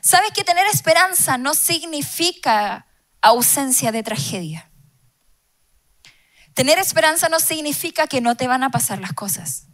¿Sabes 0.04 0.32
que 0.32 0.44
tener 0.44 0.68
esperanza 0.68 1.38
no 1.38 1.54
significa 1.54 2.86
ausencia 3.22 3.94
de 3.94 4.04
tragedia? 4.04 4.70
Tener 6.54 6.78
esperanza 6.78 7.30
no 7.30 7.40
significa 7.40 8.08
que 8.08 8.20
no 8.20 8.36
te 8.36 8.48
van 8.48 8.64
a 8.64 8.70
pasar 8.70 9.00
las 9.00 9.14
cosas. 9.14 9.68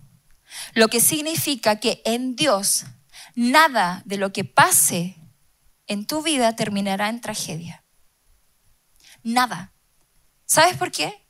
Lo 0.75 0.87
que 0.87 1.01
significa 1.01 1.79
que 1.79 2.03
en 2.05 2.35
Dios 2.35 2.85
nada 3.33 4.03
de 4.05 4.17
lo 4.17 4.31
que 4.31 4.45
pase 4.45 5.17
en 5.87 6.05
tu 6.05 6.21
vida 6.21 6.55
terminará 6.55 7.09
en 7.09 7.21
tragedia. 7.21 7.83
Nada. 9.23 9.73
¿Sabes 10.45 10.77
por 10.77 10.91
qué? 10.91 11.27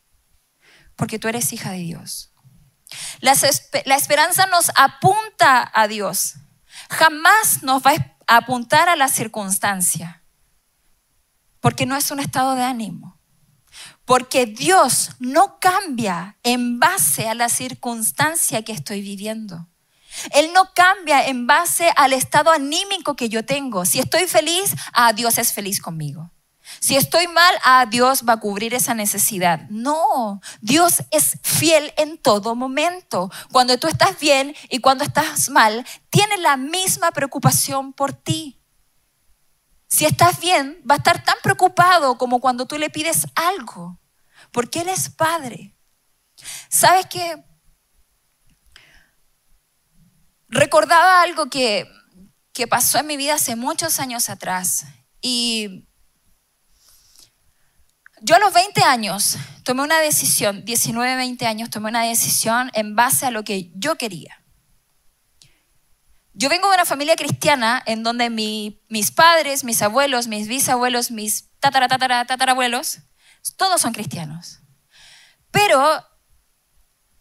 Porque 0.97 1.19
tú 1.19 1.29
eres 1.29 1.53
hija 1.53 1.71
de 1.71 1.79
Dios. 1.79 2.33
La, 3.21 3.31
esperanza 3.31 4.45
nos 4.47 4.71
apunta 4.75 5.71
a 5.73 5.87
Dios. 5.87 6.35
Jamás 6.89 7.63
nos 7.63 7.81
va 7.81 7.91
a 7.91 7.93
apuntar 8.37 8.89
a 8.89 8.95
la 8.95 9.07
circunstancia. 9.07 10.23
Porque 11.59 11.85
no 11.85 11.95
es 11.95 12.11
un 12.11 12.19
estado 12.19 12.55
de 12.55 12.63
ánimo. 12.63 13.19
Porque 14.05 14.45
Dios 14.45 15.11
no 15.19 15.59
cambia 15.59 16.37
en 16.43 16.79
base 16.79 17.27
a 17.27 17.35
la 17.35 17.49
circunstancia 17.49 18.63
que 18.63 18.71
estoy 18.71 19.01
viviendo. 19.01 19.67
Él 20.31 20.51
no 20.53 20.71
cambia 20.73 21.27
en 21.27 21.47
base 21.47 21.91
al 21.95 22.13
estado 22.13 22.51
anímico 22.51 23.15
que 23.15 23.29
yo 23.29 23.45
tengo. 23.45 23.85
Si 23.85 23.99
estoy 23.99 24.27
feliz, 24.27 24.75
ah, 24.93 25.13
Dios 25.13 25.37
es 25.37 25.53
feliz 25.53 25.79
conmigo. 25.81 26.31
Si 26.79 26.95
estoy 26.95 27.27
mal, 27.27 27.55
ah, 27.63 27.85
Dios 27.89 28.23
va 28.27 28.33
a 28.33 28.39
cubrir 28.39 28.73
esa 28.73 28.93
necesidad. 28.93 29.67
No, 29.69 30.41
Dios 30.61 31.03
es 31.11 31.39
fiel 31.43 31.93
en 31.97 32.17
todo 32.17 32.55
momento. 32.55 33.31
Cuando 33.51 33.77
tú 33.77 33.87
estás 33.87 34.19
bien 34.19 34.55
y 34.69 34.79
cuando 34.79 35.03
estás 35.03 35.49
mal, 35.49 35.85
tiene 36.09 36.37
la 36.37 36.57
misma 36.57 37.11
preocupación 37.11 37.93
por 37.93 38.13
ti. 38.13 38.61
Si 39.87 40.05
estás 40.05 40.39
bien, 40.39 40.81
va 40.89 40.95
a 40.95 40.97
estar 40.99 41.23
tan 41.23 41.35
preocupado 41.41 42.17
como 42.17 42.39
cuando 42.39 42.65
tú 42.65 42.77
le 42.77 42.89
pides 42.89 43.25
algo, 43.35 43.99
porque 44.51 44.81
Él 44.81 44.89
es 44.89 45.09
Padre. 45.09 45.75
¿Sabes 46.69 47.07
qué? 47.07 47.43
Recordaba 50.47 51.21
algo 51.21 51.49
que, 51.49 51.87
que 52.53 52.67
pasó 52.67 52.99
en 52.99 53.07
mi 53.07 53.17
vida 53.17 53.35
hace 53.35 53.55
muchos 53.55 53.99
años 53.99 54.29
atrás 54.29 54.85
y 55.21 55.88
yo 58.21 58.35
a 58.35 58.39
los 58.39 58.53
20 58.53 58.83
años 58.83 59.37
tomé 59.63 59.83
una 59.83 59.99
decisión, 59.99 60.65
19, 60.65 61.15
20 61.15 61.45
años, 61.47 61.69
tomé 61.69 61.89
una 61.89 62.03
decisión 62.03 62.71
en 62.73 62.95
base 62.95 63.25
a 63.25 63.31
lo 63.31 63.43
que 63.43 63.71
yo 63.75 63.95
quería. 63.95 64.43
Yo 66.33 66.49
vengo 66.49 66.69
de 66.69 66.75
una 66.75 66.85
familia 66.85 67.15
cristiana 67.15 67.83
en 67.85 68.03
donde 68.03 68.29
mis 68.29 69.11
padres, 69.11 69.63
mis 69.63 69.81
abuelos, 69.81 70.27
mis 70.27 70.47
bisabuelos, 70.47 71.11
mis 71.11 71.49
tatara, 71.59 71.87
tatara, 71.87 72.25
tatarabuelos, 72.25 72.99
todos 73.57 73.81
son 73.81 73.93
cristianos. 73.93 74.59
Pero 75.51 76.05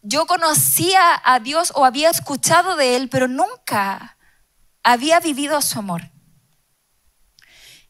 yo 0.02 0.26
conocía 0.26 1.21
a 1.25 1.40
Dios 1.40 1.73
o 1.75 1.85
había 1.85 2.11
escuchado 2.11 2.76
de 2.76 2.97
Él, 2.97 3.09
pero 3.09 3.26
nunca 3.26 4.17
había 4.83 5.21
vivido 5.21 5.61
su 5.62 5.78
amor. 5.78 6.11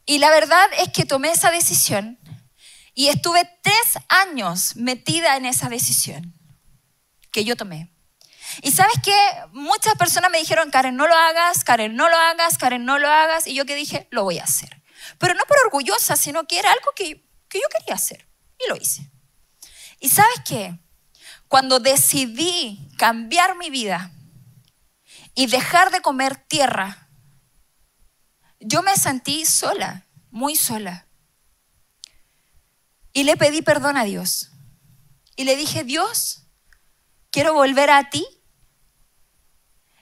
Y 0.06 0.18
la 0.18 0.30
verdad 0.30 0.66
es 0.78 0.88
que 0.90 1.04
tomé 1.04 1.32
esa 1.32 1.50
decisión 1.50 2.18
y 2.98 3.10
estuve 3.10 3.48
tres 3.62 4.02
años 4.08 4.74
metida 4.74 5.36
en 5.36 5.46
esa 5.46 5.68
decisión 5.68 6.34
que 7.30 7.44
yo 7.44 7.54
tomé. 7.54 7.92
Y 8.60 8.72
sabes 8.72 8.96
que 9.04 9.16
muchas 9.52 9.94
personas 9.94 10.32
me 10.32 10.40
dijeron, 10.40 10.72
Karen, 10.72 10.96
no 10.96 11.06
lo 11.06 11.14
hagas, 11.14 11.62
Karen, 11.62 11.94
no 11.94 12.08
lo 12.08 12.16
hagas, 12.16 12.58
Karen, 12.58 12.84
no 12.84 12.98
lo 12.98 13.08
hagas. 13.08 13.46
Y 13.46 13.54
yo 13.54 13.66
que 13.66 13.76
dije, 13.76 14.08
lo 14.10 14.24
voy 14.24 14.40
a 14.40 14.42
hacer. 14.42 14.82
Pero 15.18 15.34
no 15.34 15.44
por 15.46 15.58
orgullosa, 15.64 16.16
sino 16.16 16.48
que 16.48 16.58
era 16.58 16.72
algo 16.72 16.90
que, 16.96 17.24
que 17.48 17.60
yo 17.60 17.68
quería 17.78 17.94
hacer. 17.94 18.26
Y 18.58 18.68
lo 18.68 18.74
hice. 18.74 19.08
Y 20.00 20.08
sabes 20.08 20.40
qué? 20.44 20.76
Cuando 21.46 21.78
decidí 21.78 22.90
cambiar 22.98 23.56
mi 23.58 23.70
vida 23.70 24.10
y 25.36 25.46
dejar 25.46 25.92
de 25.92 26.00
comer 26.00 26.34
tierra, 26.34 27.06
yo 28.58 28.82
me 28.82 28.96
sentí 28.96 29.46
sola, 29.46 30.04
muy 30.32 30.56
sola. 30.56 31.07
Y 33.12 33.24
le 33.24 33.36
pedí 33.36 33.62
perdón 33.62 33.96
a 33.96 34.04
Dios. 34.04 34.50
Y 35.36 35.44
le 35.44 35.56
dije, 35.56 35.84
Dios, 35.84 36.48
quiero 37.30 37.54
volver 37.54 37.90
a 37.90 38.10
ti. 38.10 38.26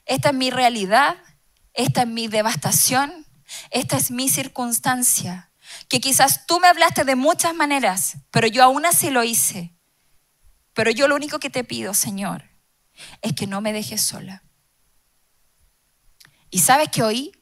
Esta 0.05 0.31
es 0.31 0.35
mi 0.35 0.51
realidad, 0.51 1.17
esta 1.75 2.03
es 2.03 2.09
mi 2.09 2.29
devastación, 2.29 3.27
esta 3.71 3.97
es 3.97 4.11
mi 4.11 4.29
circunstancia. 4.29 5.51
Que 5.89 6.01
quizás 6.01 6.47
tú 6.47 6.61
me 6.61 6.69
hablaste 6.69 7.05
de 7.05 7.17
muchas 7.17 7.55
maneras, 7.55 8.19
pero 8.31 8.47
yo 8.47 8.63
aún 8.63 8.87
así 8.87 9.11
lo 9.11 9.25
hice. 9.25 9.75
Pero 10.75 10.91
yo 10.91 11.09
lo 11.09 11.17
único 11.17 11.39
que 11.39 11.51
te 11.51 11.65
pido, 11.65 11.95
Señor, 11.95 12.45
es 13.23 13.33
que 13.35 13.47
no 13.47 13.61
me 13.61 13.73
dejes 13.73 14.03
sola. 14.03 14.43
¿Y 16.51 16.61
sabes 16.61 16.89
que 16.91 17.03
oí? 17.03 17.33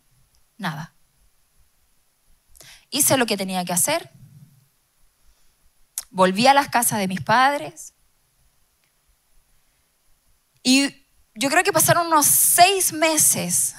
Nada. 0.56 0.94
Hice 2.90 3.16
lo 3.16 3.26
que 3.26 3.37
tenía 3.37 3.64
que 3.64 3.73
hacer. 3.73 4.11
Volví 6.14 6.47
a 6.47 6.54
las 6.54 6.68
casas 6.68 7.00
de 7.00 7.09
mis 7.09 7.21
padres. 7.21 7.92
Y 10.62 11.04
yo 11.35 11.50
creo 11.50 11.64
que 11.64 11.73
pasaron 11.73 12.06
unos 12.06 12.25
seis 12.25 12.92
meses 12.92 13.75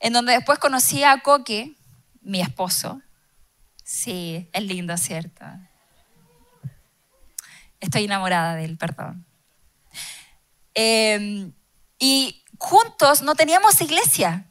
en 0.00 0.12
donde 0.12 0.32
después 0.32 0.58
conocí 0.58 1.04
a 1.04 1.20
Coque, 1.20 1.76
mi 2.20 2.40
esposo. 2.40 3.00
Sí, 3.84 4.50
es 4.52 4.62
lindo, 4.64 4.96
¿cierto? 4.96 5.44
Estoy 7.78 8.06
enamorada 8.06 8.56
de 8.56 8.64
él, 8.64 8.76
perdón. 8.76 9.24
Em, 10.74 11.52
y 12.00 12.42
juntos 12.58 13.22
no 13.22 13.36
teníamos 13.36 13.80
iglesia. 13.80 14.45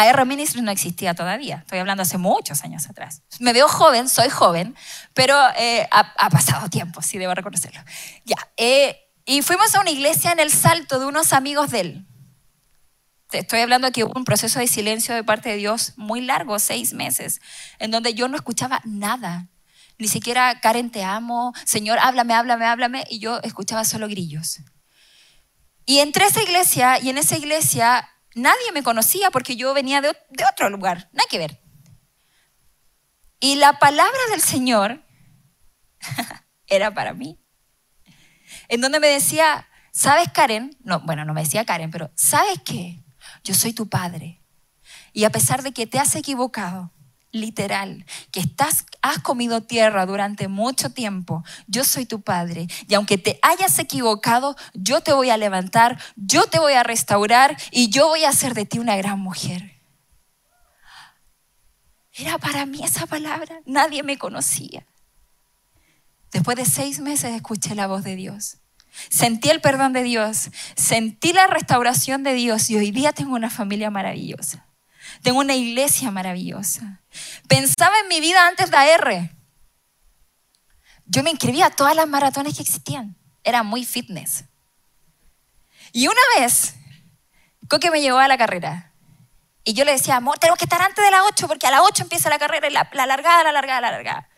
AR 0.00 0.26
Ministries 0.26 0.64
no 0.64 0.70
existía 0.70 1.14
todavía. 1.14 1.56
Estoy 1.58 1.78
hablando 1.78 2.02
hace 2.02 2.18
muchos 2.18 2.64
años 2.64 2.88
atrás. 2.88 3.22
Me 3.38 3.52
veo 3.52 3.68
joven, 3.68 4.08
soy 4.08 4.30
joven, 4.30 4.74
pero 5.14 5.36
eh, 5.56 5.88
ha, 5.90 6.30
pasado 6.30 6.68
tiempo, 6.70 7.02
sí, 7.02 7.18
debo 7.18 7.34
reconocerlo. 7.34 7.80
Ya. 8.24 8.36
Eh, 8.56 8.98
y 9.24 9.42
fuimos 9.42 9.74
a 9.74 9.80
una 9.80 9.90
iglesia 9.90 10.32
en 10.32 10.40
el 10.40 10.50
Salto 10.50 10.98
de 10.98 11.06
unos 11.06 11.32
amigos 11.32 11.70
de 11.70 11.80
él. 11.80 12.06
Estoy 13.32 13.60
hablando 13.60 13.92
que 13.92 14.02
hubo 14.04 14.12
un 14.16 14.24
proceso 14.24 14.58
de 14.58 14.66
silencio 14.66 15.14
de 15.14 15.22
parte 15.22 15.50
de 15.50 15.56
Dios 15.56 15.92
muy 15.96 16.20
largo, 16.20 16.58
seis 16.58 16.92
meses, 16.92 17.40
en 17.78 17.90
donde 17.92 18.14
yo 18.14 18.26
no 18.26 18.36
escuchaba 18.36 18.80
nada. 18.84 19.48
Ni 19.98 20.08
siquiera, 20.08 20.60
Karen, 20.60 20.90
te 20.90 21.04
amo, 21.04 21.52
Señor, 21.64 21.98
háblame, 22.00 22.34
háblame, 22.34 22.64
háblame. 22.64 23.04
Y 23.08 23.20
yo 23.20 23.38
escuchaba 23.42 23.84
solo 23.84 24.08
grillos. 24.08 24.60
Y 25.86 25.98
entré 25.98 26.24
a 26.24 26.28
esa 26.28 26.42
iglesia 26.42 26.98
y 27.00 27.10
en 27.10 27.18
esa 27.18 27.36
iglesia 27.36 28.08
nadie 28.34 28.72
me 28.72 28.82
conocía 28.82 29.30
porque 29.30 29.56
yo 29.56 29.74
venía 29.74 30.00
de, 30.00 30.16
otro 30.50 30.70
lugar, 30.70 31.08
nada 31.12 31.26
que 31.28 31.38
ver. 31.38 31.60
Y 33.40 33.56
la 33.56 33.78
palabra 33.78 34.18
del 34.30 34.40
Señor 34.40 35.02
era 36.66 36.92
para 36.92 37.14
mí. 37.14 37.38
En 38.68 38.80
donde 38.80 39.00
me 39.00 39.08
decía, 39.08 39.68
¿sabes 39.92 40.28
Karen? 40.32 40.76
No, 40.80 41.00
bueno, 41.00 41.24
no 41.24 41.34
me 41.34 41.42
decía 41.42 41.64
Karen, 41.64 41.90
pero 41.90 42.10
¿sabes 42.14 42.60
qué? 42.64 43.02
Yo 43.42 43.54
soy 43.54 43.72
tu 43.72 43.88
padre. 43.88 44.42
Y 45.12 45.24
a 45.24 45.30
pesar 45.30 45.62
de 45.62 45.72
que 45.72 45.86
te 45.86 45.98
has 45.98 46.14
equivocado, 46.14 46.92
literal, 47.32 48.04
que 48.32 48.40
estás, 48.40 48.86
has 49.02 49.18
comido 49.18 49.62
tierra 49.62 50.06
durante 50.06 50.48
mucho 50.48 50.90
tiempo, 50.90 51.44
yo 51.66 51.84
soy 51.84 52.06
tu 52.06 52.20
padre. 52.22 52.66
Y 52.88 52.94
aunque 52.94 53.18
te 53.18 53.38
hayas 53.42 53.78
equivocado, 53.78 54.56
yo 54.74 55.00
te 55.00 55.12
voy 55.12 55.30
a 55.30 55.36
levantar, 55.36 55.98
yo 56.16 56.46
te 56.46 56.58
voy 56.58 56.74
a 56.74 56.82
restaurar 56.82 57.56
y 57.70 57.90
yo 57.90 58.08
voy 58.08 58.24
a 58.24 58.30
hacer 58.30 58.54
de 58.54 58.66
ti 58.66 58.78
una 58.78 58.96
gran 58.96 59.20
mujer. 59.20 59.76
Era 62.12 62.38
para 62.38 62.66
mí 62.66 62.82
esa 62.82 63.06
palabra, 63.06 63.60
nadie 63.64 64.02
me 64.02 64.18
conocía. 64.18 64.86
Después 66.32 66.56
de 66.56 66.64
seis 66.64 67.00
meses 67.00 67.34
escuché 67.34 67.74
la 67.74 67.86
voz 67.86 68.04
de 68.04 68.14
Dios. 68.14 68.58
Sentí 69.08 69.50
el 69.50 69.60
perdón 69.60 69.92
de 69.92 70.02
Dios, 70.02 70.50
sentí 70.74 71.32
la 71.32 71.46
restauración 71.46 72.22
de 72.22 72.34
Dios 72.34 72.70
y 72.70 72.76
hoy 72.76 72.90
día 72.90 73.12
tengo 73.12 73.34
una 73.34 73.50
familia 73.50 73.90
maravillosa. 73.90 74.66
Tengo 75.22 75.40
una 75.40 75.54
iglesia 75.54 76.10
maravillosa. 76.10 77.02
Pensaba 77.48 77.98
en 78.00 78.08
mi 78.08 78.20
vida 78.20 78.46
antes 78.46 78.70
de 78.70 78.76
AR. 78.76 79.30
Yo 81.06 81.22
me 81.22 81.30
inscribía 81.30 81.66
a 81.66 81.70
todas 81.70 81.94
las 81.94 82.06
maratones 82.06 82.54
que 82.54 82.62
existían. 82.62 83.16
Era 83.44 83.62
muy 83.62 83.84
fitness. 83.84 84.44
Y 85.92 86.06
una 86.06 86.20
vez, 86.38 86.74
Coque 87.68 87.90
me 87.90 88.00
llevó 88.00 88.18
a 88.18 88.28
la 88.28 88.38
carrera. 88.38 88.92
Y 89.64 89.74
yo 89.74 89.84
le 89.84 89.92
decía, 89.92 90.16
amor, 90.16 90.38
tenemos 90.38 90.58
que 90.58 90.64
estar 90.64 90.80
antes 90.80 91.04
de 91.04 91.10
las 91.10 91.22
8 91.26 91.46
porque 91.46 91.66
a 91.66 91.70
las 91.70 91.82
8 91.82 92.04
empieza 92.04 92.30
la 92.30 92.38
carrera 92.38 92.68
y 92.68 92.72
la, 92.72 92.88
la 92.92 93.06
largada, 93.06 93.44
la 93.44 93.52
largada, 93.52 93.80
la 93.80 93.90
largada. 93.90 94.28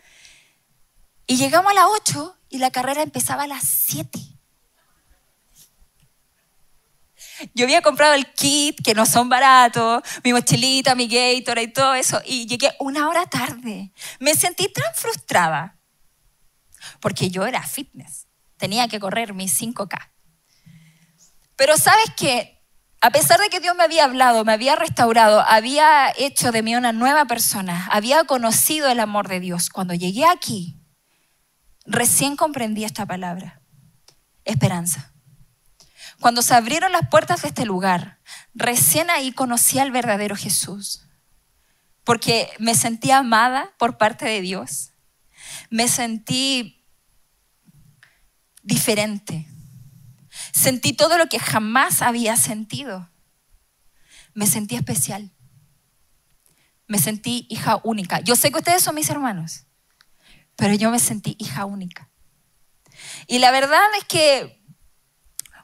Y 1.25 1.37
llegamos 1.37 1.71
a 1.71 1.75
las 1.75 1.85
8 1.85 2.37
y 2.49 2.57
la 2.57 2.71
carrera 2.71 3.01
empezaba 3.01 3.43
a 3.43 3.47
las 3.47 3.63
7. 3.63 4.19
Yo 7.53 7.65
había 7.65 7.81
comprado 7.81 8.13
el 8.13 8.31
kit, 8.33 8.81
que 8.83 8.93
no 8.93 9.05
son 9.05 9.29
baratos, 9.29 10.03
mi 10.23 10.33
mochilita, 10.33 10.95
mi 10.95 11.07
Gatorade 11.07 11.63
y 11.63 11.73
todo 11.73 11.93
eso, 11.95 12.21
y 12.25 12.45
llegué 12.45 12.71
una 12.79 13.09
hora 13.09 13.25
tarde. 13.25 13.91
Me 14.19 14.35
sentí 14.35 14.67
tan 14.71 14.93
frustrada, 14.95 15.77
porque 16.99 17.29
yo 17.29 17.45
era 17.45 17.63
fitness, 17.63 18.27
tenía 18.57 18.87
que 18.87 18.99
correr 18.99 19.33
mis 19.33 19.59
5K. 19.59 20.11
Pero 21.55 21.77
sabes 21.77 22.05
que, 22.17 22.61
a 23.01 23.11
pesar 23.11 23.39
de 23.39 23.49
que 23.49 23.59
Dios 23.59 23.75
me 23.75 23.83
había 23.83 24.05
hablado, 24.05 24.45
me 24.45 24.53
había 24.53 24.75
restaurado, 24.75 25.43
había 25.47 26.13
hecho 26.17 26.51
de 26.51 26.63
mí 26.63 26.75
una 26.75 26.93
nueva 26.93 27.25
persona, 27.25 27.87
había 27.91 28.23
conocido 28.25 28.89
el 28.89 28.99
amor 28.99 29.27
de 29.27 29.39
Dios, 29.39 29.69
cuando 29.69 29.93
llegué 29.93 30.25
aquí, 30.25 30.79
recién 31.85 32.35
comprendí 32.35 32.83
esta 32.83 33.05
palabra, 33.05 33.61
esperanza. 34.45 35.12
Cuando 36.23 36.41
se 36.41 36.53
abrieron 36.53 36.93
las 36.93 37.09
puertas 37.09 37.41
de 37.41 37.49
este 37.49 37.65
lugar, 37.65 38.17
recién 38.53 39.09
ahí 39.09 39.33
conocí 39.33 39.77
al 39.79 39.91
verdadero 39.91 40.37
Jesús, 40.37 41.05
porque 42.05 42.49
me 42.59 42.75
sentí 42.75 43.11
amada 43.11 43.73
por 43.77 43.97
parte 43.97 44.23
de 44.23 44.39
Dios, 44.39 44.93
me 45.69 45.89
sentí 45.89 46.81
diferente, 48.61 49.49
sentí 50.53 50.93
todo 50.93 51.17
lo 51.17 51.27
que 51.27 51.39
jamás 51.39 52.01
había 52.01 52.37
sentido, 52.37 53.11
me 54.33 54.47
sentí 54.47 54.75
especial, 54.75 55.29
me 56.87 56.99
sentí 56.99 57.47
hija 57.49 57.81
única. 57.83 58.21
Yo 58.21 58.37
sé 58.37 58.49
que 58.49 58.59
ustedes 58.59 58.81
son 58.81 58.95
mis 58.95 59.09
hermanos, 59.09 59.65
pero 60.55 60.73
yo 60.73 60.89
me 60.89 60.99
sentí 60.99 61.35
hija 61.37 61.65
única. 61.65 62.09
Y 63.27 63.39
la 63.39 63.51
verdad 63.51 63.83
es 63.99 64.05
que 64.05 64.62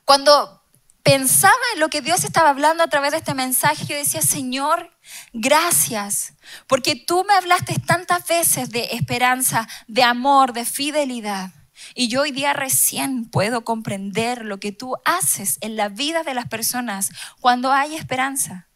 cuando 0.10 0.64
pensaba 1.04 1.54
en 1.76 1.80
lo 1.80 1.90
que 1.90 2.02
Dios 2.02 2.24
estaba 2.24 2.50
hablando 2.50 2.82
a 2.82 2.88
través 2.88 3.12
de 3.12 3.18
este 3.18 3.36
mensaje, 3.36 3.86
yo 3.86 3.96
decía, 3.96 4.24
Señor, 4.24 4.92
gracias, 5.34 6.34
porque 6.66 6.96
tú 6.96 7.24
me 7.26 7.36
hablaste 7.36 7.76
tantas 7.78 8.28
veces 8.28 8.72
de 8.72 8.86
esperanza, 8.94 9.68
de 9.88 10.02
amor, 10.02 10.54
de 10.54 10.66
fidelidad. 10.66 11.52
Y 11.94 12.08
yo 12.08 12.22
hoy 12.22 12.32
día 12.32 12.54
recién 12.54 13.30
puedo 13.30 13.64
comprender 13.64 14.46
lo 14.46 14.60
que 14.60 14.72
tú 14.72 14.96
haces 15.06 15.60
en 15.62 15.76
la 15.76 15.90
vida 15.90 16.24
de 16.24 16.34
las 16.34 16.48
personas 16.48 17.12
cuando 17.40 17.72
hay 17.72 17.96
esperanza. 17.96 18.68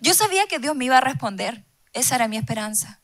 Yo 0.00 0.12
sabía 0.12 0.48
que 0.48 0.58
Dios 0.58 0.74
me 0.74 0.86
iba 0.86 0.98
a 0.98 1.02
responder, 1.02 1.64
esa 1.92 2.16
era 2.16 2.26
mi 2.26 2.36
esperanza. 2.36 3.00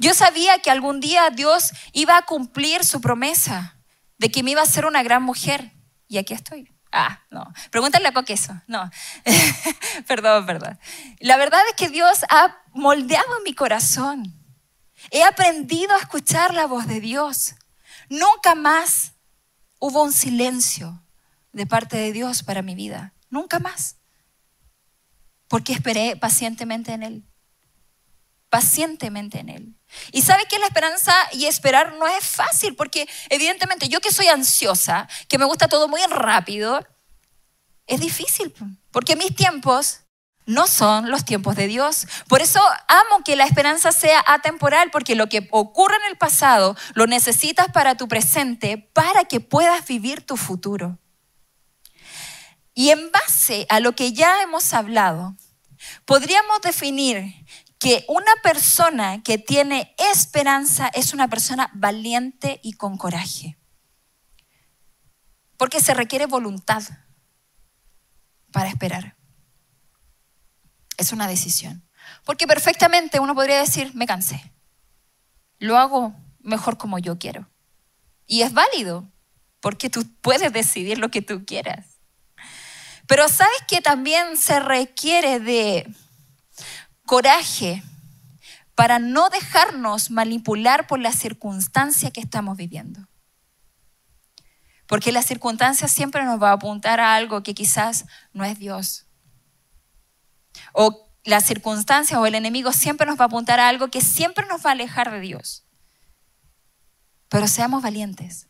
Yo 0.00 0.12
sabía 0.12 0.58
que 0.58 0.72
algún 0.72 0.98
día 0.98 1.30
Dios 1.30 1.70
iba 1.92 2.16
a 2.16 2.22
cumplir 2.22 2.84
su 2.84 3.00
promesa 3.00 3.78
de 4.18 4.32
que 4.32 4.42
me 4.42 4.50
iba 4.50 4.62
a 4.62 4.66
ser 4.66 4.86
una 4.86 5.04
gran 5.04 5.22
mujer. 5.22 5.70
Y 6.08 6.18
aquí 6.18 6.34
estoy. 6.34 6.72
Ah, 6.92 7.20
no. 7.30 7.52
Pregúntale 7.70 8.08
a 8.08 8.24
eso. 8.28 8.52
No. 8.66 8.90
perdón, 10.06 10.44
perdón. 10.44 10.78
La 11.20 11.38
verdad 11.38 11.60
es 11.70 11.74
que 11.74 11.88
Dios 11.88 12.24
ha 12.28 12.54
moldeado 12.74 13.40
mi 13.44 13.54
corazón. 13.54 14.38
He 15.10 15.24
aprendido 15.24 15.94
a 15.94 15.98
escuchar 15.98 16.52
la 16.52 16.66
voz 16.66 16.86
de 16.86 17.00
Dios. 17.00 17.54
Nunca 18.10 18.54
más 18.54 19.14
hubo 19.78 20.02
un 20.02 20.12
silencio 20.12 21.02
de 21.52 21.66
parte 21.66 21.96
de 21.96 22.12
Dios 22.12 22.42
para 22.42 22.60
mi 22.60 22.74
vida. 22.74 23.14
Nunca 23.30 23.58
más. 23.58 23.96
Porque 25.48 25.72
esperé 25.72 26.16
pacientemente 26.16 26.92
en 26.92 27.02
Él. 27.02 27.31
Pacientemente 28.52 29.38
en 29.38 29.48
Él. 29.48 29.74
Y 30.10 30.20
sabe 30.20 30.44
que 30.44 30.58
la 30.58 30.66
esperanza 30.66 31.14
y 31.32 31.46
esperar 31.46 31.94
no 31.94 32.06
es 32.06 32.22
fácil, 32.22 32.76
porque 32.76 33.08
evidentemente 33.30 33.88
yo 33.88 33.98
que 34.02 34.12
soy 34.12 34.26
ansiosa, 34.26 35.08
que 35.26 35.38
me 35.38 35.46
gusta 35.46 35.68
todo 35.68 35.88
muy 35.88 36.02
rápido, 36.02 36.86
es 37.86 38.00
difícil, 38.00 38.52
porque 38.90 39.16
mis 39.16 39.34
tiempos 39.34 40.00
no 40.44 40.66
son 40.66 41.10
los 41.10 41.24
tiempos 41.24 41.56
de 41.56 41.66
Dios. 41.66 42.06
Por 42.28 42.42
eso 42.42 42.60
amo 42.88 43.24
que 43.24 43.36
la 43.36 43.46
esperanza 43.46 43.90
sea 43.90 44.22
atemporal, 44.26 44.90
porque 44.90 45.14
lo 45.14 45.30
que 45.30 45.48
ocurre 45.50 45.96
en 45.96 46.10
el 46.10 46.18
pasado 46.18 46.76
lo 46.92 47.06
necesitas 47.06 47.68
para 47.72 47.94
tu 47.94 48.06
presente, 48.06 48.76
para 48.76 49.24
que 49.24 49.40
puedas 49.40 49.86
vivir 49.86 50.26
tu 50.26 50.36
futuro. 50.36 50.98
Y 52.74 52.90
en 52.90 53.10
base 53.10 53.64
a 53.70 53.80
lo 53.80 53.92
que 53.92 54.12
ya 54.12 54.42
hemos 54.42 54.74
hablado, 54.74 55.36
podríamos 56.04 56.60
definir 56.60 57.34
que 57.82 58.04
una 58.06 58.32
persona 58.44 59.24
que 59.24 59.38
tiene 59.38 59.92
esperanza 59.98 60.88
es 60.94 61.12
una 61.12 61.26
persona 61.26 61.68
valiente 61.74 62.60
y 62.62 62.74
con 62.74 62.96
coraje. 62.96 63.58
Porque 65.56 65.80
se 65.80 65.92
requiere 65.92 66.26
voluntad 66.26 66.84
para 68.52 68.68
esperar. 68.68 69.16
Es 70.96 71.10
una 71.10 71.26
decisión. 71.26 71.84
Porque 72.24 72.46
perfectamente 72.46 73.18
uno 73.18 73.34
podría 73.34 73.58
decir, 73.58 73.92
me 73.96 74.06
cansé. 74.06 74.52
Lo 75.58 75.76
hago 75.76 76.14
mejor 76.38 76.78
como 76.78 77.00
yo 77.00 77.18
quiero. 77.18 77.50
Y 78.28 78.42
es 78.42 78.52
válido, 78.52 79.10
porque 79.58 79.90
tú 79.90 80.06
puedes 80.20 80.52
decidir 80.52 80.98
lo 80.98 81.10
que 81.10 81.20
tú 81.20 81.44
quieras. 81.44 81.98
Pero 83.08 83.28
sabes 83.28 83.58
que 83.66 83.80
también 83.80 84.36
se 84.36 84.60
requiere 84.60 85.40
de 85.40 85.92
coraje 87.06 87.82
para 88.74 88.98
no 88.98 89.28
dejarnos 89.30 90.10
manipular 90.10 90.86
por 90.86 90.98
la 90.98 91.12
circunstancia 91.12 92.10
que 92.10 92.20
estamos 92.20 92.56
viviendo. 92.56 93.06
Porque 94.86 95.12
la 95.12 95.22
circunstancia 95.22 95.88
siempre 95.88 96.24
nos 96.24 96.42
va 96.42 96.50
a 96.50 96.54
apuntar 96.54 97.00
a 97.00 97.14
algo 97.14 97.42
que 97.42 97.54
quizás 97.54 98.06
no 98.32 98.44
es 98.44 98.58
Dios. 98.58 99.06
O 100.72 101.08
la 101.24 101.40
circunstancia 101.40 102.18
o 102.20 102.26
el 102.26 102.34
enemigo 102.34 102.72
siempre 102.72 103.06
nos 103.06 103.18
va 103.18 103.24
a 103.24 103.26
apuntar 103.26 103.60
a 103.60 103.68
algo 103.68 103.88
que 103.88 104.00
siempre 104.00 104.46
nos 104.46 104.64
va 104.64 104.70
a 104.70 104.72
alejar 104.72 105.10
de 105.10 105.20
Dios. 105.20 105.64
Pero 107.28 107.48
seamos 107.48 107.82
valientes. 107.82 108.48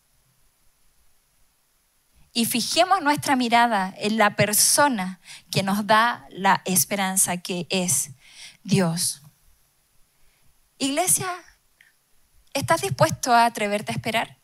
Y 2.33 2.47
fijemos 2.47 3.03
nuestra 3.03 3.37
mirada 3.37 3.95
en 3.99 4.17
la 4.17 4.37
persona 4.37 5.21
que 5.51 5.63
nos 5.63 5.87
da 5.87 6.27
la 6.31 6.63
esperanza, 6.65 7.37
que 7.37 7.67
es 7.69 8.13
Dios. 8.65 9.23
Iglesia, 10.79 11.29
¿estás 12.53 12.83
dispuesto 12.83 13.33
a 13.33 13.47
atreverte 13.47 13.93
a 13.93 13.95
esperar? 13.95 14.39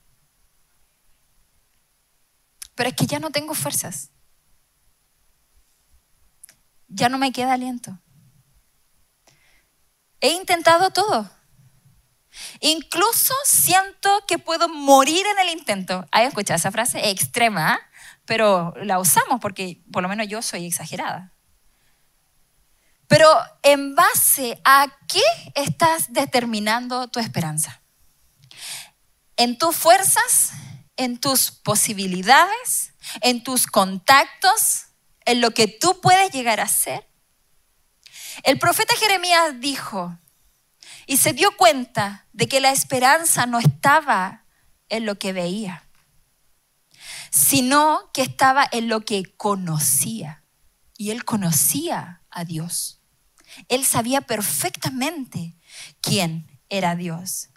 Pero 2.74 2.90
es 2.90 2.94
que 2.94 3.06
ya 3.06 3.18
no 3.18 3.30
tengo 3.30 3.54
fuerzas. 3.54 4.10
Ya 6.88 7.08
no 7.08 7.18
me 7.18 7.32
queda 7.32 7.54
aliento. 7.54 7.98
He 10.20 10.32
intentado 10.32 10.90
todo. 10.90 11.30
Incluso 12.60 13.34
siento 13.44 14.24
que 14.26 14.38
puedo 14.38 14.68
morir 14.68 15.26
en 15.26 15.38
el 15.38 15.58
intento. 15.58 16.06
¿Hay 16.12 16.26
escuchado 16.26 16.56
esa 16.56 16.70
frase? 16.70 17.10
Extrema, 17.10 17.80
pero 18.24 18.74
la 18.82 18.98
usamos 18.98 19.40
porque 19.40 19.82
por 19.92 20.02
lo 20.02 20.08
menos 20.08 20.28
yo 20.28 20.42
soy 20.42 20.66
exagerada. 20.66 21.32
Pero 23.08 23.28
en 23.62 23.94
base 23.94 24.60
a 24.64 24.86
qué 25.08 25.22
estás 25.54 26.12
determinando 26.12 27.08
tu 27.08 27.18
esperanza? 27.18 27.80
¿En 29.36 29.56
tus 29.56 29.74
fuerzas? 29.74 30.52
¿En 30.96 31.18
tus 31.18 31.50
posibilidades? 31.50 32.92
¿En 33.22 33.42
tus 33.42 33.66
contactos? 33.66 34.88
¿En 35.24 35.40
lo 35.40 35.52
que 35.52 35.68
tú 35.68 36.00
puedes 36.00 36.30
llegar 36.32 36.60
a 36.60 36.68
ser? 36.68 37.08
El 38.42 38.58
profeta 38.58 38.94
Jeremías 38.94 39.58
dijo 39.58 40.18
y 41.06 41.16
se 41.16 41.32
dio 41.32 41.56
cuenta 41.56 42.26
de 42.32 42.46
que 42.46 42.60
la 42.60 42.70
esperanza 42.70 43.46
no 43.46 43.58
estaba 43.58 44.44
en 44.90 45.06
lo 45.06 45.18
que 45.18 45.32
veía, 45.32 45.84
sino 47.30 48.10
que 48.12 48.22
estaba 48.22 48.68
en 48.70 48.88
lo 48.88 49.00
que 49.00 49.34
conocía. 49.36 50.44
Y 50.96 51.10
él 51.10 51.24
conocía 51.24 52.22
a 52.30 52.44
Dios. 52.44 52.97
Él 53.68 53.84
sabía 53.84 54.20
perfectamente 54.20 55.56
quién 56.00 56.46
era 56.68 56.96
Dios. 56.96 57.50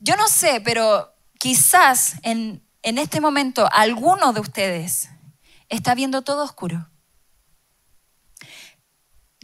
Yo 0.00 0.16
no 0.16 0.28
sé, 0.28 0.60
pero 0.64 1.14
quizás 1.38 2.14
en, 2.22 2.62
en 2.82 2.98
este 2.98 3.20
momento 3.20 3.68
alguno 3.72 4.32
de 4.32 4.40
ustedes 4.40 5.08
está 5.68 5.94
viendo 5.94 6.22
todo 6.22 6.44
oscuro. 6.44 6.88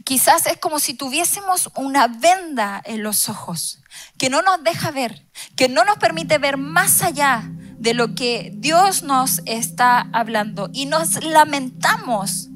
Quizás 0.03 0.45
es 0.45 0.57
como 0.57 0.79
si 0.79 0.93
tuviésemos 0.93 1.69
una 1.75 2.07
venda 2.07 2.81
en 2.85 3.03
los 3.03 3.27
ojos 3.27 3.83
que 4.17 4.29
no 4.29 4.41
nos 4.41 4.63
deja 4.63 4.91
ver, 4.91 5.27
que 5.57 5.67
no 5.67 5.83
nos 5.83 5.97
permite 5.97 6.37
ver 6.37 6.57
más 6.57 7.01
allá 7.01 7.43
de 7.77 7.93
lo 7.93 8.15
que 8.15 8.51
Dios 8.55 9.03
nos 9.03 9.41
está 9.45 10.07
hablando 10.13 10.69
y 10.73 10.85
nos 10.85 11.23
lamentamos 11.23 12.47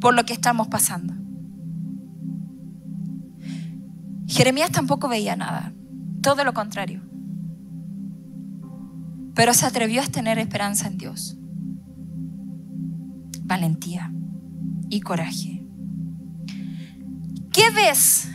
por 0.00 0.14
lo 0.14 0.24
que 0.24 0.32
estamos 0.32 0.68
pasando. 0.68 1.23
Jeremías 4.34 4.72
tampoco 4.72 5.06
veía 5.06 5.36
nada, 5.36 5.72
todo 6.20 6.42
lo 6.42 6.52
contrario. 6.54 7.00
Pero 9.32 9.54
se 9.54 9.64
atrevió 9.64 10.02
a 10.02 10.06
tener 10.06 10.40
esperanza 10.40 10.88
en 10.88 10.98
Dios, 10.98 11.38
valentía 13.42 14.12
y 14.90 15.02
coraje. 15.02 15.64
¿Qué 17.52 17.70
ves 17.70 18.28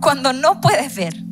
cuando 0.00 0.32
no 0.32 0.60
puedes 0.60 0.96
ver? 0.96 1.24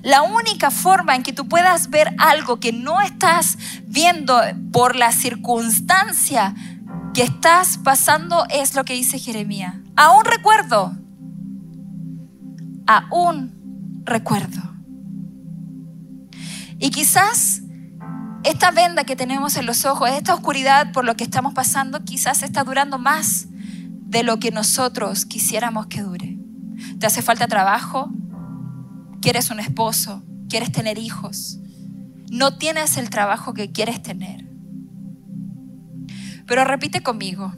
La 0.00 0.22
única 0.22 0.70
forma 0.70 1.16
en 1.16 1.24
que 1.24 1.34
tú 1.34 1.48
puedas 1.48 1.90
ver 1.90 2.14
algo 2.16 2.60
que 2.60 2.72
no 2.72 3.02
estás 3.02 3.58
viendo 3.86 4.40
por 4.72 4.96
la 4.96 5.12
circunstancia 5.12 6.54
que 7.12 7.24
estás 7.24 7.76
pasando 7.76 8.46
es 8.48 8.74
lo 8.74 8.84
que 8.84 8.94
dice 8.94 9.18
Jeremías. 9.18 9.74
Aún 9.96 10.24
recuerdo 10.24 10.96
aún 12.88 14.02
recuerdo. 14.04 14.62
Y 16.78 16.90
quizás 16.90 17.60
esta 18.44 18.70
venda 18.70 19.04
que 19.04 19.14
tenemos 19.14 19.56
en 19.56 19.66
los 19.66 19.84
ojos, 19.84 20.08
esta 20.10 20.34
oscuridad 20.34 20.90
por 20.92 21.04
lo 21.04 21.14
que 21.14 21.24
estamos 21.24 21.52
pasando, 21.52 22.04
quizás 22.04 22.42
está 22.42 22.64
durando 22.64 22.98
más 22.98 23.46
de 23.50 24.22
lo 24.22 24.38
que 24.38 24.50
nosotros 24.50 25.26
quisiéramos 25.26 25.86
que 25.86 26.02
dure. 26.02 26.38
¿Te 26.98 27.06
hace 27.06 27.20
falta 27.20 27.46
trabajo? 27.46 28.10
¿Quieres 29.20 29.50
un 29.50 29.60
esposo? 29.60 30.22
¿Quieres 30.48 30.72
tener 30.72 30.96
hijos? 30.96 31.58
No 32.30 32.56
tienes 32.56 32.96
el 32.96 33.10
trabajo 33.10 33.52
que 33.52 33.70
quieres 33.70 34.02
tener. 34.02 34.48
Pero 36.46 36.64
repite 36.64 37.02
conmigo, 37.02 37.52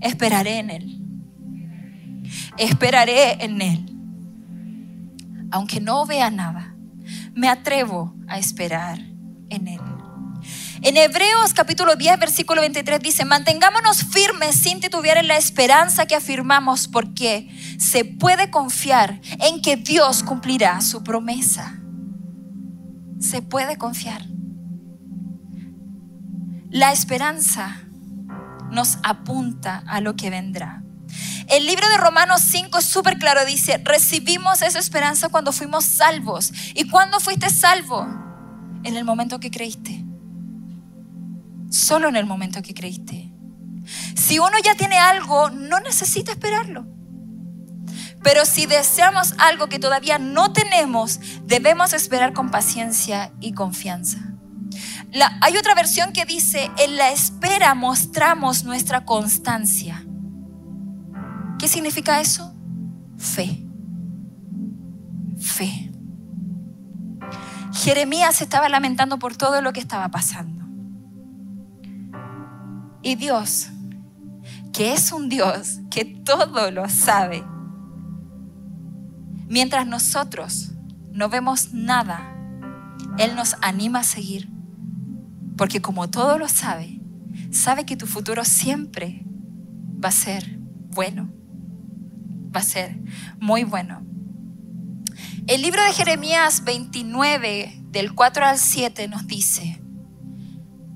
esperaré 0.00 0.60
en 0.60 0.70
Él. 0.70 0.98
Esperaré 2.56 3.44
en 3.44 3.60
Él 3.60 3.91
aunque 5.52 5.80
no 5.80 6.04
vea 6.06 6.30
nada, 6.30 6.74
me 7.34 7.48
atrevo 7.48 8.16
a 8.26 8.38
esperar 8.38 8.98
en 9.50 9.68
Él. 9.68 9.80
En 10.80 10.96
Hebreos 10.96 11.54
capítulo 11.54 11.94
10, 11.94 12.18
versículo 12.18 12.60
23 12.62 12.98
dice, 13.00 13.24
mantengámonos 13.24 14.02
firmes 14.02 14.56
sin 14.56 14.80
titubear 14.80 15.18
en 15.18 15.28
la 15.28 15.36
esperanza 15.36 16.06
que 16.06 16.16
afirmamos 16.16 16.88
porque 16.88 17.48
se 17.78 18.04
puede 18.04 18.50
confiar 18.50 19.20
en 19.38 19.62
que 19.62 19.76
Dios 19.76 20.24
cumplirá 20.24 20.80
su 20.80 21.04
promesa. 21.04 21.78
Se 23.20 23.42
puede 23.42 23.78
confiar. 23.78 24.26
La 26.70 26.90
esperanza 26.90 27.82
nos 28.70 28.98
apunta 29.04 29.84
a 29.86 30.00
lo 30.00 30.16
que 30.16 30.30
vendrá. 30.30 30.81
El 31.48 31.66
libro 31.66 31.88
de 31.88 31.96
Romanos 31.98 32.42
5 32.42 32.78
es 32.78 32.84
súper 32.84 33.18
claro, 33.18 33.44
dice, 33.44 33.80
recibimos 33.84 34.62
esa 34.62 34.78
esperanza 34.78 35.28
cuando 35.28 35.52
fuimos 35.52 35.84
salvos. 35.84 36.52
¿Y 36.74 36.88
cuándo 36.88 37.20
fuiste 37.20 37.50
salvo? 37.50 38.06
En 38.84 38.96
el 38.96 39.04
momento 39.04 39.40
que 39.40 39.50
creíste. 39.50 40.04
Solo 41.70 42.08
en 42.08 42.16
el 42.16 42.26
momento 42.26 42.62
que 42.62 42.74
creíste. 42.74 43.32
Si 44.14 44.38
uno 44.38 44.56
ya 44.64 44.74
tiene 44.74 44.98
algo, 44.98 45.50
no 45.50 45.80
necesita 45.80 46.32
esperarlo. 46.32 46.86
Pero 48.22 48.44
si 48.44 48.66
deseamos 48.66 49.34
algo 49.38 49.68
que 49.68 49.78
todavía 49.78 50.18
no 50.18 50.52
tenemos, 50.52 51.20
debemos 51.44 51.92
esperar 51.92 52.32
con 52.32 52.50
paciencia 52.50 53.32
y 53.40 53.52
confianza. 53.52 54.18
hay 55.40 55.56
otra 55.56 55.74
versión 55.74 56.12
que 56.12 56.24
dice, 56.24 56.70
en 56.78 56.96
la 56.96 57.10
espera 57.10 57.74
mostramos 57.74 58.64
nuestra 58.64 59.04
constancia. 59.04 60.06
¿Qué 61.62 61.68
significa 61.68 62.20
eso? 62.20 62.52
Fe. 63.16 63.64
Fe. 65.38 65.92
Jeremías 67.72 68.42
estaba 68.42 68.68
lamentando 68.68 69.20
por 69.20 69.36
todo 69.36 69.62
lo 69.62 69.72
que 69.72 69.78
estaba 69.78 70.08
pasando. 70.08 70.64
Y 73.00 73.14
Dios, 73.14 73.68
que 74.72 74.92
es 74.92 75.12
un 75.12 75.28
Dios 75.28 75.78
que 75.88 76.04
todo 76.04 76.72
lo 76.72 76.88
sabe, 76.88 77.44
mientras 79.46 79.86
nosotros 79.86 80.72
no 81.12 81.28
vemos 81.28 81.72
nada, 81.72 82.34
Él 83.18 83.36
nos 83.36 83.54
anima 83.62 84.00
a 84.00 84.02
seguir. 84.04 84.50
Porque 85.56 85.80
como 85.80 86.10
todo 86.10 86.38
lo 86.38 86.48
sabe, 86.48 87.00
sabe 87.52 87.86
que 87.86 87.96
tu 87.96 88.08
futuro 88.08 88.44
siempre 88.44 89.24
va 90.04 90.08
a 90.08 90.10
ser 90.10 90.58
bueno 90.90 91.40
va 92.54 92.60
a 92.60 92.64
ser 92.64 92.96
muy 93.38 93.64
bueno. 93.64 94.04
El 95.46 95.62
libro 95.62 95.82
de 95.82 95.92
Jeremías 95.92 96.64
29, 96.64 97.80
del 97.90 98.14
4 98.14 98.44
al 98.44 98.58
7, 98.58 99.08
nos 99.08 99.26
dice, 99.26 99.82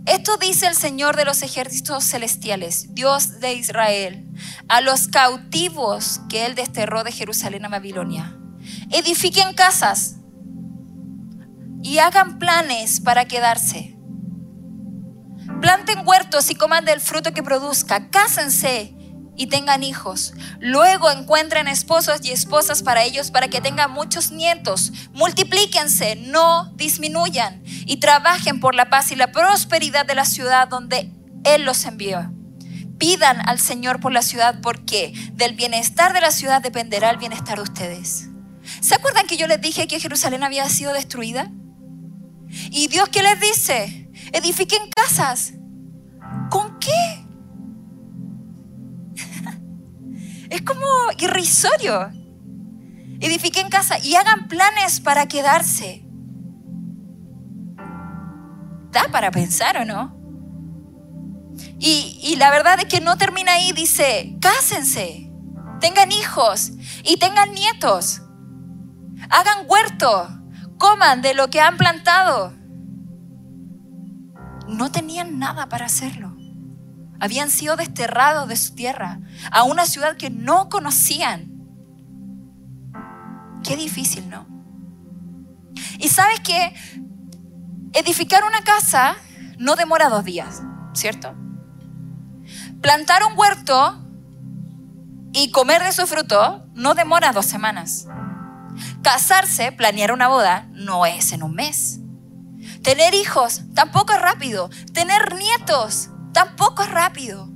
esto 0.07 0.37
dice 0.37 0.69
el 0.69 0.77
Señor 0.77 1.17
de 1.17 1.25
los 1.25 1.43
ejércitos 1.43 2.05
celestiales, 2.05 2.95
Dios 2.95 3.41
de 3.41 3.55
Israel, 3.55 4.31
a 4.69 4.81
los 4.81 5.09
cautivos 5.09 6.21
que 6.29 6.47
Él 6.47 6.55
desterró 6.55 7.03
de 7.03 7.11
Jerusalén 7.11 7.65
a 7.65 7.69
Babilonia. 7.69 8.39
Edifiquen 8.93 9.55
casas 9.55 10.19
y 11.83 11.99
hagan 11.99 12.39
planes 12.39 13.01
para 13.01 13.25
quedarse. 13.25 13.97
Planten 15.61 16.07
huertos 16.07 16.51
y 16.51 16.55
coman 16.55 16.85
del 16.85 17.01
fruto 17.01 17.33
que 17.35 17.43
produzca. 17.43 18.09
Cásense 18.09 18.96
y 19.37 19.47
tengan 19.47 19.83
hijos. 19.83 20.35
Luego 20.61 21.11
encuentren 21.11 21.69
esposos 21.69 22.21
y 22.25 22.33
esposas 22.33 22.83
para 22.83 23.05
ellos 23.05 23.31
para 23.31 23.49
que 23.49 23.61
tengan 23.61 23.91
muchos 23.91 24.31
nietos. 24.31 24.93
Multiplíquense, 25.13 26.17
no 26.17 26.73
disminuyan 26.75 27.63
y 27.65 27.99
trabajen 27.99 28.61
por 28.61 28.75
la 28.75 28.91
paz 28.91 29.13
y 29.13 29.17
la 29.17 29.33
prosperidad 29.33 30.07
de 30.07 30.15
la 30.15 30.25
ciudad 30.25 30.69
donde 30.69 31.11
Él 31.45 31.65
los 31.65 31.85
envió. 31.85 32.33
Pidan 32.99 33.47
al 33.47 33.59
Señor 33.59 34.01
por 34.01 34.13
la 34.13 34.23
ciudad 34.23 34.61
porque 34.63 35.13
del 35.35 35.55
bienestar 35.55 36.13
de 36.15 36.21
la 36.21 36.31
ciudad 36.31 36.63
dependerá 36.63 37.11
el 37.11 37.19
bienestar 37.19 37.57
de 37.57 37.63
ustedes. 37.63 38.29
¿Se 38.81 38.95
acuerdan 38.95 39.27
que 39.27 39.37
yo 39.37 39.47
les 39.47 39.61
dije 39.61 39.87
que 39.87 40.01
Jerusalén 40.01 40.43
había 40.43 40.69
sido 40.69 40.93
destruida? 40.93 41.51
¿Y 42.71 42.89
Dios 42.89 43.09
qué 43.11 43.23
les 43.23 43.41
dice? 43.41 44.09
Edifiquen 44.33 44.91
casas. 44.95 45.53
¿Con 46.51 46.79
qué? 46.79 47.16
Como 50.67 50.85
irrisorio. 51.19 52.11
Edifiquen 53.21 53.71
casa 53.71 53.99
y 53.99 54.15
hagan 54.15 54.49
planes 54.49 55.01
para 55.01 55.27
quedarse. 55.27 56.05
Da 58.91 59.09
para 59.11 59.31
pensar 59.31 59.79
o 59.79 59.85
no. 59.85 60.15
Y, 61.79 62.19
y 62.23 62.37
la 62.37 62.51
verdad 62.51 62.81
es 62.81 62.87
que 62.87 63.01
no 63.01 63.17
termina 63.17 63.53
ahí, 63.53 63.73
dice, 63.73 64.37
cásense, 64.41 65.31
tengan 65.81 66.13
hijos 66.13 66.73
y 67.05 67.17
tengan 67.17 67.53
nietos. 67.53 68.21
Hagan 69.31 69.65
huerto, 69.67 70.29
coman 70.79 71.23
de 71.23 71.35
lo 71.35 71.49
que 71.49 71.61
han 71.61 71.77
plantado. 71.77 72.53
No 74.69 74.91
tenían 74.91 75.39
nada 75.39 75.69
para 75.69 75.87
hacerlo. 75.87 76.26
Habían 77.21 77.51
sido 77.51 77.77
desterrados 77.77 78.49
de 78.49 78.57
su 78.57 78.75
tierra 78.75 79.21
a 79.51 79.63
una 79.63 79.87
ciudad 79.87 80.17
que 80.17 80.31
no 80.31 80.69
conocían. 80.69 81.53
Qué 83.63 83.77
difícil, 83.77 84.29
¿no? 84.29 84.47
Y 85.99 86.09
sabes 86.09 86.41
que 86.41 86.75
edificar 87.93 88.45
una 88.45 88.63
casa 88.63 89.17
no 89.59 89.77
demora 89.77 90.09
dos 90.09 90.25
días, 90.25 90.63
¿cierto? 90.93 91.35
Plantar 92.81 93.23
un 93.25 93.39
huerto 93.39 94.03
y 95.33 95.51
comer 95.51 95.83
de 95.83 95.93
su 95.93 96.07
fruto 96.07 96.67
no 96.75 96.95
demora 96.95 97.33
dos 97.33 97.47
semanas. 97.47 98.07
Casarse, 99.03 99.73
planear 99.73 100.13
una 100.13 100.29
boda, 100.29 100.69
no 100.73 101.07
es 101.07 101.33
en 101.33 101.43
un 101.43 101.55
mes. 101.55 102.01
Tener 102.83 103.15
hijos 103.15 103.63
tampoco 103.75 104.13
es 104.13 104.21
rápido. 104.21 104.71
Tener 104.93 105.35
nietos 105.35 106.11
tampoco 106.37 106.83
es 106.83 106.91
rápido. 106.91 107.49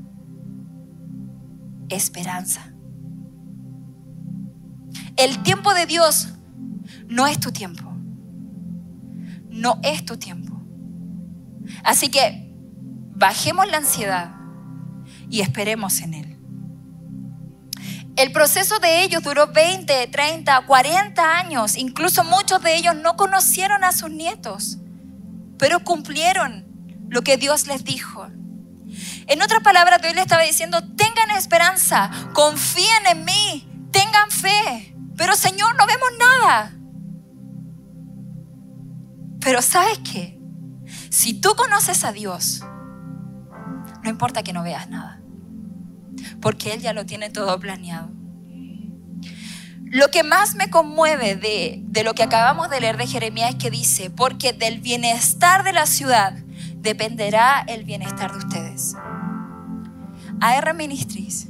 Esperanza. 1.90 2.72
El 5.18 5.42
tiempo 5.42 5.74
de 5.74 5.84
Dios 5.84 6.30
no 7.06 7.26
es 7.26 7.38
tu 7.38 7.52
tiempo. 7.52 7.92
No 9.50 9.80
es 9.82 10.06
tu 10.06 10.16
tiempo. 10.16 10.58
Así 11.84 12.08
que 12.08 12.54
bajemos 13.14 13.70
la 13.70 13.76
ansiedad 13.76 14.34
y 15.28 15.42
esperemos 15.42 16.00
en 16.00 16.14
Él. 16.14 16.38
El 18.16 18.32
proceso 18.32 18.78
de 18.78 19.02
ellos 19.02 19.22
duró 19.22 19.48
20, 19.48 20.06
30, 20.06 20.66
40 20.66 21.38
años. 21.38 21.76
Incluso 21.76 22.24
muchos 22.24 22.62
de 22.62 22.76
ellos 22.76 22.96
no 22.96 23.18
conocieron 23.18 23.84
a 23.84 23.92
sus 23.92 24.10
nietos, 24.10 24.78
pero 25.58 25.80
cumplieron 25.80 26.64
lo 27.10 27.20
que 27.20 27.36
Dios 27.36 27.66
les 27.66 27.84
dijo. 27.84 28.26
En 29.30 29.40
otras 29.42 29.62
palabras, 29.62 30.02
Dios 30.02 30.12
le 30.16 30.22
estaba 30.22 30.42
diciendo, 30.42 30.82
tengan 30.96 31.30
esperanza, 31.30 32.10
confíen 32.32 33.06
en 33.08 33.24
mí, 33.24 33.88
tengan 33.92 34.28
fe. 34.28 34.96
Pero 35.16 35.36
Señor, 35.36 35.76
no 35.76 35.86
vemos 35.86 36.08
nada. 36.18 36.72
Pero 39.40 39.62
¿sabes 39.62 40.00
qué? 40.00 40.36
Si 41.10 41.34
tú 41.34 41.54
conoces 41.54 42.02
a 42.02 42.10
Dios, 42.10 42.64
no 44.02 44.10
importa 44.10 44.42
que 44.42 44.52
no 44.52 44.64
veas 44.64 44.88
nada, 44.88 45.22
porque 46.42 46.72
Él 46.72 46.80
ya 46.80 46.92
lo 46.92 47.06
tiene 47.06 47.30
todo 47.30 47.60
planeado. 47.60 48.10
Lo 49.84 50.08
que 50.08 50.24
más 50.24 50.56
me 50.56 50.70
conmueve 50.70 51.36
de, 51.36 51.82
de, 51.84 52.02
lo 52.02 52.14
que 52.14 52.24
acabamos 52.24 52.68
de 52.68 52.80
leer 52.80 52.96
de 52.96 53.06
Jeremías 53.06 53.50
es 53.50 53.56
que 53.56 53.70
dice, 53.70 54.10
porque 54.10 54.52
del 54.52 54.80
bienestar 54.80 55.62
de 55.62 55.72
la 55.72 55.86
ciudad 55.86 56.32
dependerá 56.78 57.64
el 57.68 57.84
bienestar 57.84 58.32
de 58.32 58.38
ustedes. 58.38 58.96
AR 60.40 60.74
Ministries, 60.74 61.48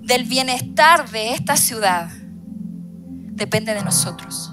del 0.00 0.24
bienestar 0.24 1.10
de 1.10 1.34
esta 1.34 1.56
ciudad, 1.56 2.10
depende 3.38 3.74
de 3.74 3.82
nosotros. 3.82 4.52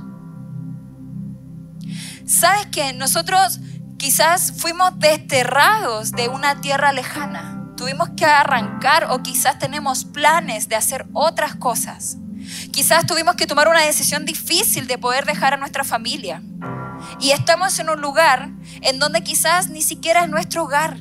¿Sabes 2.25 2.65
que 2.67 2.93
Nosotros 2.93 3.59
quizás 3.97 4.53
fuimos 4.57 4.99
desterrados 4.99 6.11
de 6.11 6.27
una 6.27 6.61
tierra 6.61 6.91
lejana. 6.91 7.71
Tuvimos 7.77 8.09
que 8.17 8.25
arrancar 8.25 9.07
o 9.11 9.23
quizás 9.23 9.59
tenemos 9.59 10.05
planes 10.05 10.69
de 10.69 10.75
hacer 10.75 11.07
otras 11.13 11.55
cosas. 11.55 12.17
Quizás 12.71 13.05
tuvimos 13.05 13.35
que 13.35 13.47
tomar 13.47 13.67
una 13.67 13.81
decisión 13.81 14.25
difícil 14.25 14.87
de 14.87 14.97
poder 14.97 15.25
dejar 15.25 15.53
a 15.53 15.57
nuestra 15.57 15.83
familia. 15.83 16.41
Y 17.19 17.31
estamos 17.31 17.79
en 17.79 17.89
un 17.89 18.01
lugar 18.01 18.49
en 18.81 18.99
donde 18.99 19.23
quizás 19.23 19.69
ni 19.69 19.81
siquiera 19.81 20.23
es 20.23 20.29
nuestro 20.29 20.63
hogar. 20.63 20.97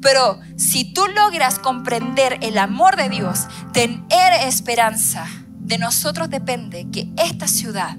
Pero 0.00 0.40
si 0.56 0.92
tú 0.92 1.06
logras 1.08 1.58
comprender 1.58 2.38
el 2.42 2.58
amor 2.58 2.96
de 2.96 3.08
Dios, 3.08 3.46
tener 3.72 4.32
esperanza, 4.42 5.26
de 5.60 5.78
nosotros 5.78 6.28
depende 6.28 6.88
que 6.90 7.10
esta 7.16 7.48
ciudad 7.48 7.96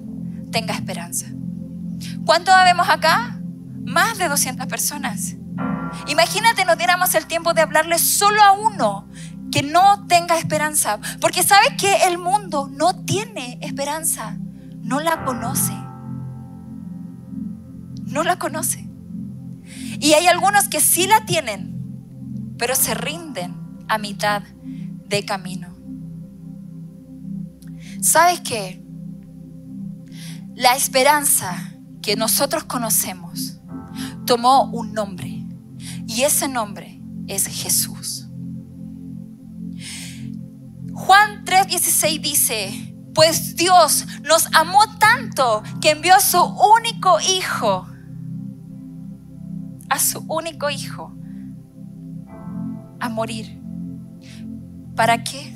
tenga 0.52 0.74
esperanza. 0.74 1.28
¿Cuánto 2.26 2.52
vemos 2.64 2.88
acá? 2.90 3.40
Más 3.84 4.18
de 4.18 4.30
200 4.30 4.68
personas. 4.68 5.36
Imagínate 6.08 6.66
nos 6.66 6.78
diéramos 6.78 7.14
el 7.16 7.26
tiempo 7.26 7.54
de 7.54 7.62
hablarle 7.62 8.00
solo 8.00 8.42
a 8.44 8.52
uno 8.52 9.08
que 9.52 9.64
no 9.64 10.06
tenga 10.08 10.38
esperanza. 10.38 11.00
Porque 11.22 11.44
sabes 11.44 11.70
que 11.78 12.08
el 12.08 12.18
mundo 12.18 12.70
no 12.72 13.04
tiene 13.06 13.58
esperanza. 13.62 14.38
No 14.82 15.00
la 15.00 15.24
conoce. 15.24 15.74
No 18.06 18.24
la 18.24 18.38
conoce. 18.38 18.88
Y 20.00 20.14
hay 20.14 20.28
algunos 20.28 20.68
que 20.68 20.80
sí 20.80 21.08
la 21.08 21.26
tienen, 21.26 21.75
pero 22.58 22.76
se 22.76 22.94
rinden 22.94 23.56
a 23.88 23.98
mitad 23.98 24.44
de 25.08 25.26
camino. 25.26 25.76
¿Sabes 28.02 28.42
qué? 28.42 28.84
La 30.56 30.76
esperanza 30.76 31.74
que 32.02 32.16
nosotros 32.16 32.64
conocemos 32.64 33.60
tomó 34.26 34.66
un 34.72 34.94
nombre 34.94 35.46
y 36.08 36.22
ese 36.22 36.48
nombre 36.48 37.02
es 37.28 37.48
Jesús. 37.48 38.28
Juan 40.94 41.44
3:16 41.46 42.22
dice, 42.22 42.96
pues 43.14 43.56
Dios 43.56 44.06
nos 44.24 44.48
amó 44.54 44.80
tanto 44.98 45.64
que 45.82 45.92
envió 45.92 46.16
a 46.16 46.20
su 46.20 46.42
único 46.42 47.18
hijo, 47.22 47.88
a 49.90 50.00
su 50.00 50.20
único 50.28 50.70
hijo, 50.70 51.16
a 53.06 53.10
morir. 53.10 53.60
¿Para 54.96 55.24
qué? 55.24 55.54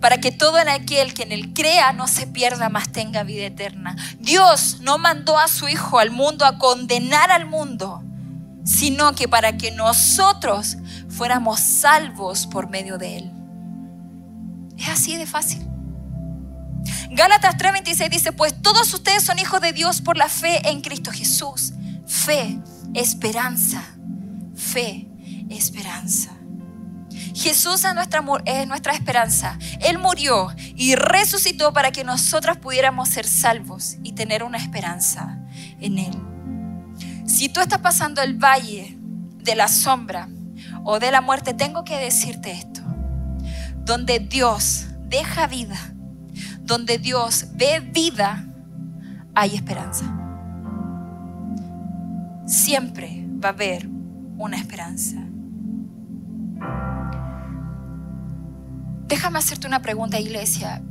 Para 0.00 0.18
que 0.18 0.30
todo 0.30 0.58
en 0.58 0.68
aquel 0.68 1.12
que 1.12 1.24
en 1.24 1.32
él 1.32 1.52
crea 1.54 1.92
no 1.92 2.06
se 2.06 2.26
pierda, 2.26 2.68
más 2.68 2.90
tenga 2.90 3.24
vida 3.24 3.46
eterna. 3.46 3.96
Dios 4.20 4.78
no 4.80 4.98
mandó 4.98 5.38
a 5.38 5.48
su 5.48 5.68
Hijo 5.68 5.98
al 5.98 6.10
mundo 6.10 6.44
a 6.44 6.58
condenar 6.58 7.30
al 7.30 7.46
mundo, 7.46 8.02
sino 8.64 9.14
que 9.14 9.28
para 9.28 9.56
que 9.56 9.72
nosotros 9.72 10.76
fuéramos 11.08 11.58
salvos 11.58 12.46
por 12.46 12.68
medio 12.68 12.98
de 12.98 13.18
él. 13.18 13.32
Es 14.76 14.88
así 14.88 15.16
de 15.16 15.26
fácil. 15.26 15.66
Gálatas 17.10 17.56
3:26 17.56 18.10
dice, 18.10 18.32
pues 18.32 18.54
todos 18.62 18.92
ustedes 18.94 19.24
son 19.24 19.38
hijos 19.38 19.60
de 19.60 19.72
Dios 19.72 20.00
por 20.00 20.16
la 20.16 20.28
fe 20.28 20.60
en 20.68 20.80
Cristo 20.80 21.10
Jesús. 21.10 21.72
Fe, 22.06 22.60
esperanza, 22.94 23.82
fe, 24.54 25.07
esperanza. 25.50 26.32
Jesús 27.34 27.84
es 27.84 27.94
nuestra, 27.94 28.24
es 28.44 28.66
nuestra 28.66 28.92
esperanza. 28.92 29.58
Él 29.80 29.98
murió 29.98 30.48
y 30.76 30.94
resucitó 30.94 31.72
para 31.72 31.92
que 31.92 32.04
nosotras 32.04 32.56
pudiéramos 32.56 33.08
ser 33.08 33.26
salvos 33.26 33.96
y 34.02 34.12
tener 34.12 34.42
una 34.42 34.58
esperanza 34.58 35.38
en 35.80 35.98
Él. 35.98 36.14
Si 37.26 37.48
tú 37.48 37.60
estás 37.60 37.80
pasando 37.80 38.22
el 38.22 38.34
valle 38.34 38.98
de 39.38 39.54
la 39.54 39.68
sombra 39.68 40.28
o 40.84 40.98
de 40.98 41.10
la 41.10 41.20
muerte, 41.20 41.54
tengo 41.54 41.84
que 41.84 41.96
decirte 41.96 42.52
esto. 42.52 42.80
Donde 43.84 44.18
Dios 44.18 44.86
deja 45.04 45.46
vida, 45.46 45.78
donde 46.60 46.98
Dios 46.98 47.46
ve 47.52 47.80
vida, 47.80 48.44
hay 49.34 49.54
esperanza. 49.54 50.04
Siempre 52.46 53.24
va 53.42 53.50
a 53.50 53.52
haber 53.52 53.88
una 54.36 54.56
esperanza. 54.56 55.27
Déjame 59.08 59.38
hacerte 59.38 59.66
una 59.66 59.80
pregunta, 59.80 60.20
iglesia, 60.20 60.82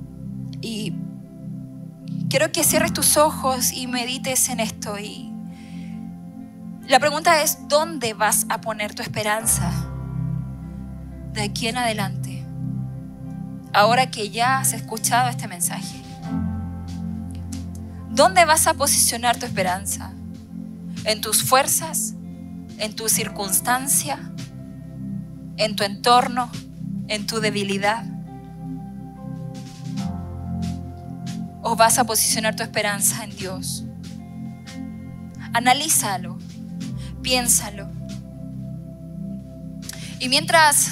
y 0.60 0.92
quiero 2.30 2.52
que 2.52 2.64
cierres 2.64 2.92
tus 2.92 3.16
ojos 3.16 3.72
y 3.72 3.86
medites 3.86 4.50
en 4.50 4.60
esto. 4.60 4.98
Y 4.98 5.32
la 6.88 7.00
pregunta 7.00 7.44
es, 7.44 7.68
¿dónde 7.68 8.16
vas 8.16 8.48
a 8.50 8.60
poner 8.60 8.96
tu 8.96 9.04
esperanza 9.04 9.72
de 11.34 11.44
aquí 11.44 11.68
en 11.68 11.78
adelante? 11.78 12.44
Ahora 13.72 14.10
que 14.10 14.32
ya 14.32 14.58
has 14.58 14.74
escuchado 14.74 15.30
este 15.30 15.48
mensaje. 15.48 16.02
¿Dónde 18.10 18.46
vas 18.46 18.66
a 18.66 18.74
posicionar 18.74 19.38
tu 19.38 19.46
esperanza? 19.46 20.12
¿En 21.06 21.22
tus 21.22 21.44
fuerzas? 21.44 22.16
¿En 22.80 22.96
tu 22.96 23.10
circunstancia? 23.10 24.18
¿En 25.58 25.76
tu 25.76 25.84
entorno? 25.84 26.50
¿En 27.08 27.26
tu 27.26 27.40
debilidad? 27.40 28.04
¿O 31.62 31.76
vas 31.76 32.00
a 32.00 32.06
posicionar 32.06 32.56
tu 32.56 32.64
esperanza 32.64 33.24
en 33.24 33.36
Dios? 33.36 33.86
Analízalo, 35.54 36.38
piénsalo. 37.22 37.90
Y 40.20 40.30
mientras 40.30 40.92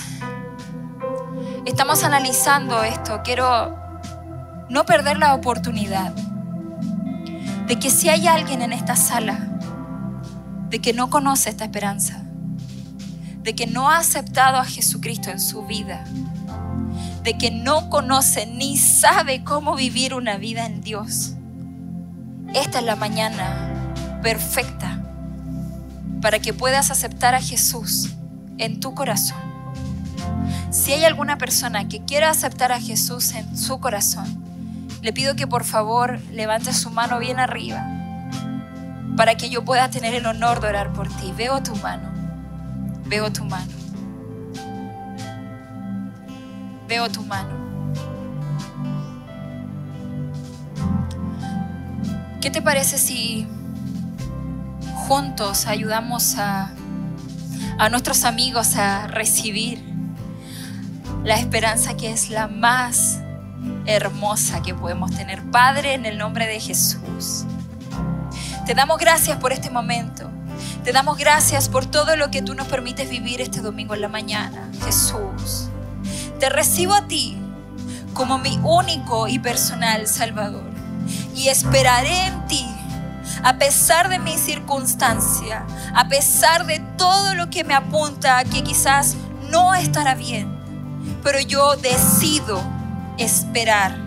estamos 1.65 2.03
analizando 2.03 2.83
esto, 2.83 3.21
quiero 3.23 3.77
no 4.69 4.85
perder 4.85 5.17
la 5.17 5.33
oportunidad 5.33 6.13
de 7.67 7.79
que 7.79 7.89
si 7.89 8.09
hay 8.09 8.27
alguien 8.27 8.61
en 8.61 8.73
esta 8.73 8.95
sala 8.95 9.39
de 10.69 10.79
que 10.79 10.93
no 10.93 11.09
conoce 11.09 11.49
esta 11.49 11.65
esperanza, 11.65 12.24
de 13.45 13.53
que 13.53 13.67
no 13.67 13.91
ha 13.91 13.99
aceptado 13.99 14.57
a 14.57 14.65
Jesucristo 14.65 15.29
en 15.29 15.39
su 15.39 15.67
vida, 15.67 16.03
de 17.21 17.37
que 17.37 17.51
no 17.51 17.91
conoce 17.91 18.47
ni 18.47 18.75
sabe 18.75 19.43
cómo 19.43 19.75
vivir 19.75 20.15
una 20.15 20.37
vida 20.37 20.65
en 20.65 20.81
Dios, 20.81 21.35
esta 22.55 22.79
es 22.79 22.85
la 22.85 22.95
mañana 22.95 24.19
perfecta 24.23 25.03
para 26.21 26.39
que 26.39 26.53
puedas 26.53 26.89
aceptar 26.89 27.35
a 27.35 27.41
Jesús 27.41 28.15
en 28.57 28.79
tu 28.79 28.95
corazón. 28.95 29.37
Si 30.71 30.93
hay 30.93 31.03
alguna 31.03 31.37
persona 31.37 31.87
que 31.87 32.03
quiera 32.03 32.31
aceptar 32.31 32.71
a 32.71 32.81
Jesús 32.81 33.33
en 33.33 33.55
su 33.55 33.79
corazón, 33.79 34.43
le 35.03 35.13
pido 35.13 35.35
que 35.35 35.45
por 35.45 35.65
favor 35.65 36.19
levante 36.31 36.73
su 36.73 36.89
mano 36.89 37.19
bien 37.19 37.39
arriba 37.39 37.85
para 39.15 39.35
que 39.35 39.51
yo 39.51 39.63
pueda 39.63 39.91
tener 39.91 40.15
el 40.15 40.25
honor 40.25 40.61
de 40.61 40.69
orar 40.69 40.93
por 40.93 41.09
ti. 41.09 41.31
Veo 41.37 41.61
tu 41.61 41.75
mano, 41.75 42.14
veo 43.05 43.31
tu 43.31 43.45
mano, 43.45 43.71
veo 46.87 47.09
tu 47.09 47.23
mano. 47.23 47.65
¿Qué 52.41 52.49
te 52.51 52.61
parece 52.61 52.97
si 52.97 53.47
juntos 55.07 55.65
ayudamos 55.67 56.37
a, 56.37 56.71
a 57.77 57.89
nuestros 57.89 58.23
amigos 58.23 58.75
a 58.75 59.07
recibir 59.07 59.83
la 61.23 61.35
esperanza 61.35 61.97
que 61.97 62.11
es 62.11 62.29
la 62.29 62.47
más 62.47 63.19
hermosa 63.85 64.61
que 64.61 64.73
podemos 64.73 65.11
tener. 65.15 65.43
Padre, 65.51 65.93
en 65.93 66.05
el 66.05 66.17
nombre 66.17 66.45
de 66.47 66.59
Jesús. 66.59 67.45
Te 68.65 68.73
damos 68.73 68.97
gracias 68.97 69.37
por 69.37 69.51
este 69.51 69.69
momento. 69.69 70.29
Te 70.85 70.91
damos 70.91 71.17
gracias 71.17 71.67
por 71.67 71.87
todo 71.87 72.15
lo 72.15 72.29
que 72.29 72.43
tú 72.43 72.53
nos 72.53 72.67
permites 72.67 73.09
vivir 73.09 73.41
este 73.41 73.59
domingo 73.59 73.95
en 73.95 74.01
la 74.01 74.07
mañana, 74.07 74.69
Jesús. 74.85 75.67
Te 76.39 76.47
recibo 76.47 76.93
a 76.93 77.07
ti 77.07 77.35
como 78.13 78.37
mi 78.37 78.59
único 78.61 79.27
y 79.27 79.39
personal 79.39 80.05
Salvador. 80.05 80.69
Y 81.33 81.47
esperaré 81.47 82.27
en 82.27 82.45
ti 82.45 82.67
a 83.43 83.57
pesar 83.57 84.09
de 84.09 84.19
mi 84.19 84.37
circunstancia, 84.37 85.65
a 85.95 86.07
pesar 86.07 86.67
de 86.67 86.79
todo 86.99 87.33
lo 87.33 87.49
que 87.49 87.63
me 87.63 87.73
apunta 87.73 88.43
que 88.43 88.63
quizás 88.63 89.15
no 89.49 89.73
estará 89.73 90.13
bien. 90.13 90.55
Pero 91.23 91.39
yo 91.39 91.77
decido 91.77 92.61
esperar 93.17 93.97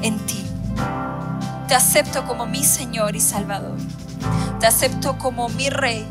en 0.00 0.16
ti. 0.26 0.46
Te 1.66 1.74
acepto 1.74 2.24
como 2.24 2.46
mi 2.46 2.62
Señor 2.62 3.16
y 3.16 3.20
Salvador. 3.20 3.78
Te 4.60 4.68
acepto 4.68 5.18
como 5.18 5.48
mi 5.48 5.70
Rey 5.70 6.06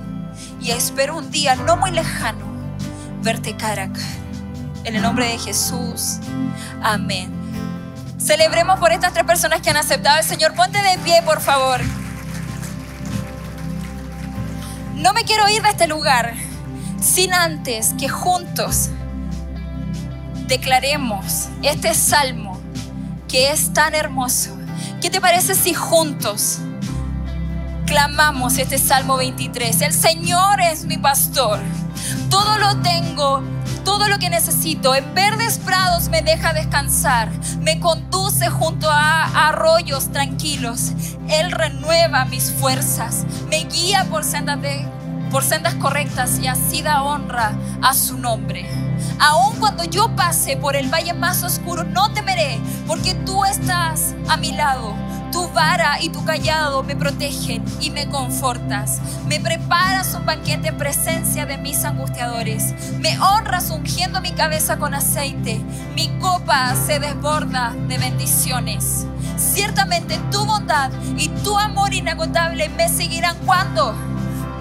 y 0.61 0.71
espero 0.71 1.17
un 1.17 1.31
día 1.31 1.55
no 1.55 1.77
muy 1.77 1.91
lejano 1.91 2.45
verte 3.21 3.55
cara 3.55 3.83
a 3.83 3.93
cara. 3.93 4.05
En 4.85 4.95
el 4.95 5.01
nombre 5.01 5.27
de 5.27 5.37
Jesús. 5.37 6.19
Amén. 6.81 7.31
Celebremos 8.17 8.79
por 8.79 8.91
estas 8.91 9.13
tres 9.13 9.25
personas 9.25 9.61
que 9.61 9.69
han 9.69 9.77
aceptado 9.77 10.17
al 10.17 10.23
Señor. 10.23 10.53
Ponte 10.53 10.81
de 10.81 10.97
pie, 10.99 11.21
por 11.23 11.41
favor. 11.41 11.81
No 14.95 15.13
me 15.13 15.23
quiero 15.23 15.47
ir 15.49 15.61
de 15.61 15.69
este 15.69 15.87
lugar 15.87 16.33
sin 17.01 17.33
antes 17.33 17.93
que 17.97 18.09
juntos 18.09 18.89
declaremos 20.47 21.47
este 21.61 21.93
salmo 21.93 22.59
que 23.27 23.51
es 23.51 23.73
tan 23.73 23.95
hermoso. 23.95 24.57
¿Qué 25.01 25.09
te 25.09 25.21
parece 25.21 25.55
si 25.55 25.73
juntos 25.73 26.59
clamamos 27.89 28.59
este 28.59 28.77
salmo 28.77 29.17
23? 29.17 29.81
El 29.81 29.93
Señor 29.93 30.61
es 30.61 30.85
mi 30.85 30.99
pastor. 30.99 31.59
Todo 32.29 32.59
lo 32.59 32.77
tengo, 32.81 33.41
todo 33.83 34.07
lo 34.07 34.19
que 34.19 34.29
necesito. 34.29 34.93
En 34.93 35.15
verdes 35.15 35.57
prados 35.57 36.07
me 36.07 36.21
deja 36.21 36.53
descansar. 36.53 37.31
Me 37.61 37.79
conduce 37.79 38.47
junto 38.51 38.91
a 38.91 39.47
arroyos 39.47 40.11
tranquilos. 40.11 40.91
Él 41.29 41.51
renueva 41.51 42.25
mis 42.25 42.51
fuerzas. 42.51 43.25
Me 43.49 43.63
guía 43.63 44.05
por 44.07 44.23
sendas, 44.23 44.59
por 45.31 45.43
sendas 45.43 45.73
correctas 45.73 46.37
y 46.39 46.45
así 46.45 46.83
da 46.83 47.01
honra 47.01 47.53
a 47.81 47.95
su 47.95 48.19
nombre. 48.19 48.69
Aun 49.17 49.55
cuando 49.55 49.83
yo 49.83 50.15
pase 50.15 50.57
por 50.57 50.75
el 50.75 50.93
valle 50.93 51.13
más 51.13 51.41
oscuro, 51.41 51.83
no 51.85 52.13
temeré, 52.13 52.59
porque 52.85 53.15
tú 53.15 53.45
estás 53.45 54.13
a 54.27 54.37
mi 54.37 54.51
lado. 54.51 55.08
Tu 55.31 55.47
vara 55.49 56.01
y 56.01 56.09
tu 56.09 56.25
callado 56.25 56.83
me 56.83 56.95
protegen 56.95 57.63
y 57.79 57.91
me 57.91 58.07
confortas. 58.09 58.99
Me 59.27 59.39
preparas 59.39 60.15
un 60.15 60.25
banquete 60.25 60.69
en 60.69 60.77
presencia 60.77 61.45
de 61.45 61.57
mis 61.57 61.85
angustiadores. 61.85 62.73
Me 62.99 63.19
honras 63.19 63.69
ungiendo 63.69 64.21
mi 64.21 64.31
cabeza 64.31 64.77
con 64.77 64.93
aceite. 64.93 65.61
Mi 65.95 66.07
copa 66.19 66.73
se 66.75 66.99
desborda 66.99 67.75
de 67.87 67.97
bendiciones. 67.97 69.05
Ciertamente 69.37 70.19
tu 70.31 70.45
bondad 70.45 70.91
y 71.17 71.29
tu 71.43 71.57
amor 71.57 71.93
inagotable 71.93 72.69
me 72.69 72.89
seguirán 72.89 73.37
cuando 73.45 73.93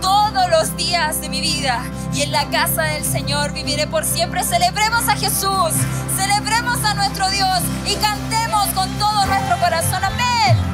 todos 0.09 0.49
los 0.49 0.75
días 0.75 1.21
de 1.21 1.29
mi 1.29 1.43
vida. 1.43 1.85
Y 2.15 2.23
en 2.23 2.33
la 2.33 2.49
casa 2.49 2.85
del 2.85 3.05
Señor 3.05 3.53
viviré 3.53 3.87
por 3.87 4.05
siempre. 4.05 4.43
Celebremos 4.43 5.07
a 5.07 5.17
Jesús, 5.17 5.75
celebremos 6.17 6.83
a 6.83 6.95
nuestro 6.95 7.29
Dios 7.29 7.61
y 7.85 7.95
cantemos 7.97 8.69
con 8.69 8.89
todo 8.99 9.27
nuestro 9.27 9.59
corazón. 9.59 10.03
Amén. 10.03 10.68